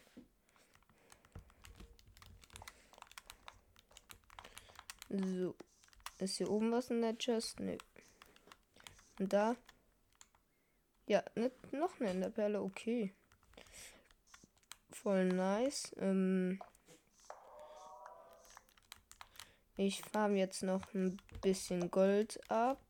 So. 5.09 5.55
Ist 6.19 6.37
hier 6.37 6.51
oben 6.51 6.73
was 6.73 6.91
in 6.91 7.03
der 7.03 7.17
Chest? 7.19 7.61
Nö. 7.61 7.77
Und 9.19 9.33
da? 9.33 9.57
Ja, 11.07 11.23
nicht, 11.35 11.73
noch 11.73 12.01
eine 12.01 12.11
Enderperle. 12.11 12.63
Okay. 12.63 13.13
Voll 14.91 15.27
nice. 15.27 15.93
Ähm 15.99 16.59
ich 19.77 20.03
farm 20.03 20.37
jetzt 20.37 20.63
noch 20.63 20.95
ein 20.95 21.21
bisschen 21.43 21.91
Gold 21.91 22.41
ab. 22.51 22.81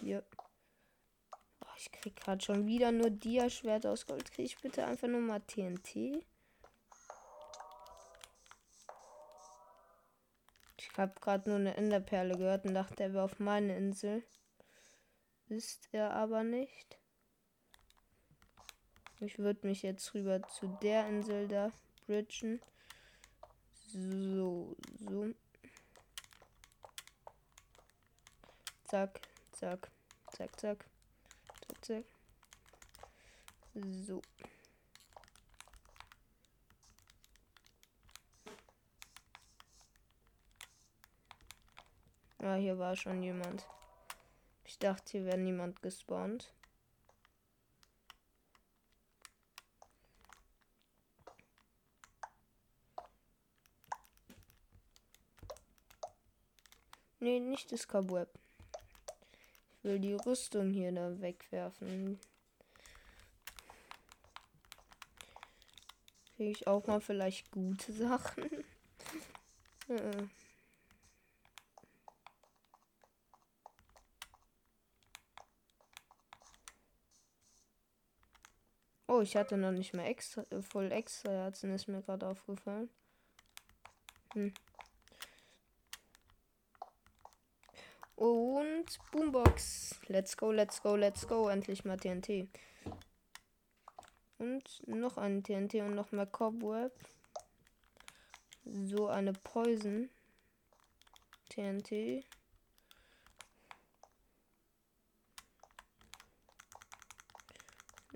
Hier. 0.00 0.24
Ich 1.86 1.92
krieg 1.92 2.16
gerade 2.16 2.44
schon 2.44 2.66
wieder 2.66 2.90
nur 2.90 3.10
Dia-Schwert 3.10 3.86
aus 3.86 4.06
Gold. 4.06 4.32
Krieg 4.32 4.46
ich 4.46 4.58
bitte 4.58 4.84
einfach 4.84 5.06
nur 5.06 5.20
mal 5.20 5.40
TNT? 5.40 6.24
Ich 10.78 10.90
habe 10.96 11.20
gerade 11.20 11.48
nur 11.48 11.60
eine 11.60 11.76
Enderperle 11.76 12.36
gehört 12.36 12.64
und 12.64 12.74
dachte, 12.74 13.04
er 13.04 13.12
wäre 13.12 13.22
auf 13.22 13.38
meine 13.38 13.76
Insel. 13.76 14.24
Ist 15.48 15.88
er 15.92 16.12
aber 16.12 16.42
nicht. 16.42 16.98
Ich 19.20 19.38
würde 19.38 19.64
mich 19.64 19.82
jetzt 19.82 20.12
rüber 20.12 20.42
zu 20.42 20.66
der 20.82 21.06
Insel 21.06 21.46
da 21.46 21.70
bridgen. 22.06 22.60
So, 23.86 24.76
so. 24.98 25.32
Zack, 28.86 29.20
zack, 29.52 29.88
zack, 30.32 30.60
zack. 30.60 30.95
So. 33.82 34.22
Ja, 42.40 42.54
hier 42.54 42.78
war 42.78 42.96
schon 42.96 43.22
jemand. 43.22 43.66
Ich 44.64 44.78
dachte, 44.78 45.12
hier 45.12 45.24
wäre 45.26 45.38
niemand 45.38 45.82
gespawnt. 45.82 46.52
Nee, 57.20 57.40
nicht 57.40 57.72
das 57.72 57.88
Cobweb. 57.88 58.28
Will 59.86 60.00
die 60.00 60.14
Rüstung 60.14 60.70
hier 60.70 60.90
da 60.90 61.20
wegwerfen. 61.20 62.18
Kriege 66.34 66.50
ich 66.50 66.66
auch 66.66 66.84
mal 66.88 67.00
vielleicht 67.00 67.52
gute 67.52 67.92
Sachen. 67.92 68.50
ja. 69.86 69.96
Oh, 79.08 79.20
ich 79.20 79.36
hatte 79.36 79.56
noch 79.56 79.70
nicht 79.70 79.94
mehr 79.94 80.06
extra, 80.08 80.44
äh, 80.50 80.60
voll 80.62 80.90
extra 80.90 81.30
Herzen, 81.30 81.72
ist 81.72 81.86
mir 81.86 82.02
gerade 82.02 82.26
aufgefallen. 82.26 82.90
Hm. 84.34 84.52
Und 88.16 88.86
Boombox. 89.12 90.00
Let's 90.08 90.36
go, 90.36 90.50
let's 90.50 90.82
go, 90.82 90.96
let's 90.96 91.28
go. 91.28 91.48
Endlich 91.48 91.84
mal 91.84 91.98
TNT. 91.98 92.48
Und 94.38 94.88
noch 94.88 95.18
ein 95.18 95.42
TNT 95.42 95.74
und 95.76 95.94
noch 95.94 96.12
mal 96.12 96.26
Cobweb. 96.26 96.92
So 98.64 99.08
eine 99.08 99.32
Poison. 99.32 100.08
TNT. 101.50 102.24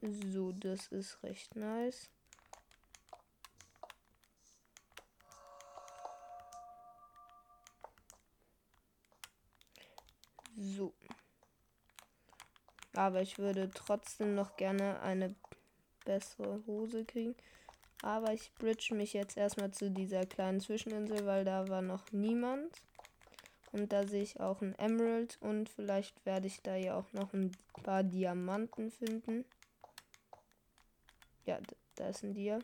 So, 0.02 0.52
das 0.52 0.88
ist 0.88 1.22
recht 1.22 1.56
nice. 1.56 2.10
So. 10.60 10.92
Aber 12.92 13.22
ich 13.22 13.38
würde 13.38 13.70
trotzdem 13.72 14.34
noch 14.34 14.56
gerne 14.56 15.00
eine 15.00 15.34
bessere 16.04 16.62
Hose 16.66 17.06
kriegen. 17.06 17.34
Aber 18.02 18.34
ich 18.34 18.52
bridge 18.54 18.94
mich 18.94 19.14
jetzt 19.14 19.38
erstmal 19.38 19.70
zu 19.70 19.90
dieser 19.90 20.26
kleinen 20.26 20.60
Zwischeninsel, 20.60 21.24
weil 21.24 21.46
da 21.46 21.68
war 21.68 21.80
noch 21.80 22.12
niemand. 22.12 22.82
Und 23.72 23.90
da 23.92 24.06
sehe 24.06 24.22
ich 24.22 24.38
auch 24.40 24.60
ein 24.60 24.74
Emerald 24.78 25.38
und 25.40 25.70
vielleicht 25.70 26.26
werde 26.26 26.48
ich 26.48 26.60
da 26.60 26.76
ja 26.76 26.98
auch 26.98 27.10
noch 27.12 27.32
ein 27.32 27.52
paar 27.82 28.02
Diamanten 28.02 28.90
finden. 28.90 29.46
Ja, 31.46 31.58
da 31.94 32.08
ist 32.08 32.22
ein 32.22 32.34
Dia. 32.34 32.58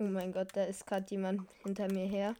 Oh 0.00 0.04
mein 0.04 0.32
Gott, 0.32 0.48
da 0.54 0.64
ist 0.64 0.86
gerade 0.86 1.04
jemand 1.10 1.46
hinter 1.62 1.92
mir 1.92 2.06
her. 2.06 2.34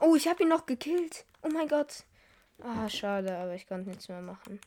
Oh, 0.00 0.14
ich 0.14 0.28
habe 0.28 0.42
ihn 0.42 0.50
noch 0.50 0.66
gekillt. 0.66 1.24
Oh 1.42 1.48
mein 1.48 1.66
Gott. 1.66 2.04
Ah, 2.62 2.90
schade, 2.90 3.34
aber 3.38 3.54
ich 3.54 3.66
konnte 3.66 3.88
nichts 3.88 4.10
mehr 4.10 4.20
machen. 4.20 4.60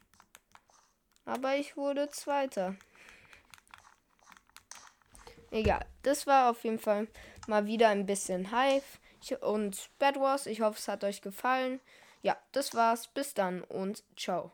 Aber 1.26 1.56
ich 1.58 1.78
wurde 1.78 2.10
Zweiter. 2.10 2.76
Egal, 5.52 5.86
das 6.02 6.26
war 6.26 6.50
auf 6.50 6.64
jeden 6.64 6.80
Fall 6.80 7.08
mal 7.46 7.68
wieder 7.68 7.90
ein 7.90 8.08
bisschen 8.08 8.50
Hive 8.52 8.98
und 9.42 9.92
Bad 10.00 10.20
Wars. 10.20 10.48
Ich 10.48 10.62
hoffe, 10.62 10.80
es 10.80 10.88
hat 10.88 11.04
euch 11.04 11.22
gefallen. 11.22 11.80
Ja, 12.24 12.36
das 12.52 12.74
war's. 12.74 13.08
Bis 13.08 13.36
dann 13.36 13.64
und 13.64 14.04
ciao. 14.16 14.52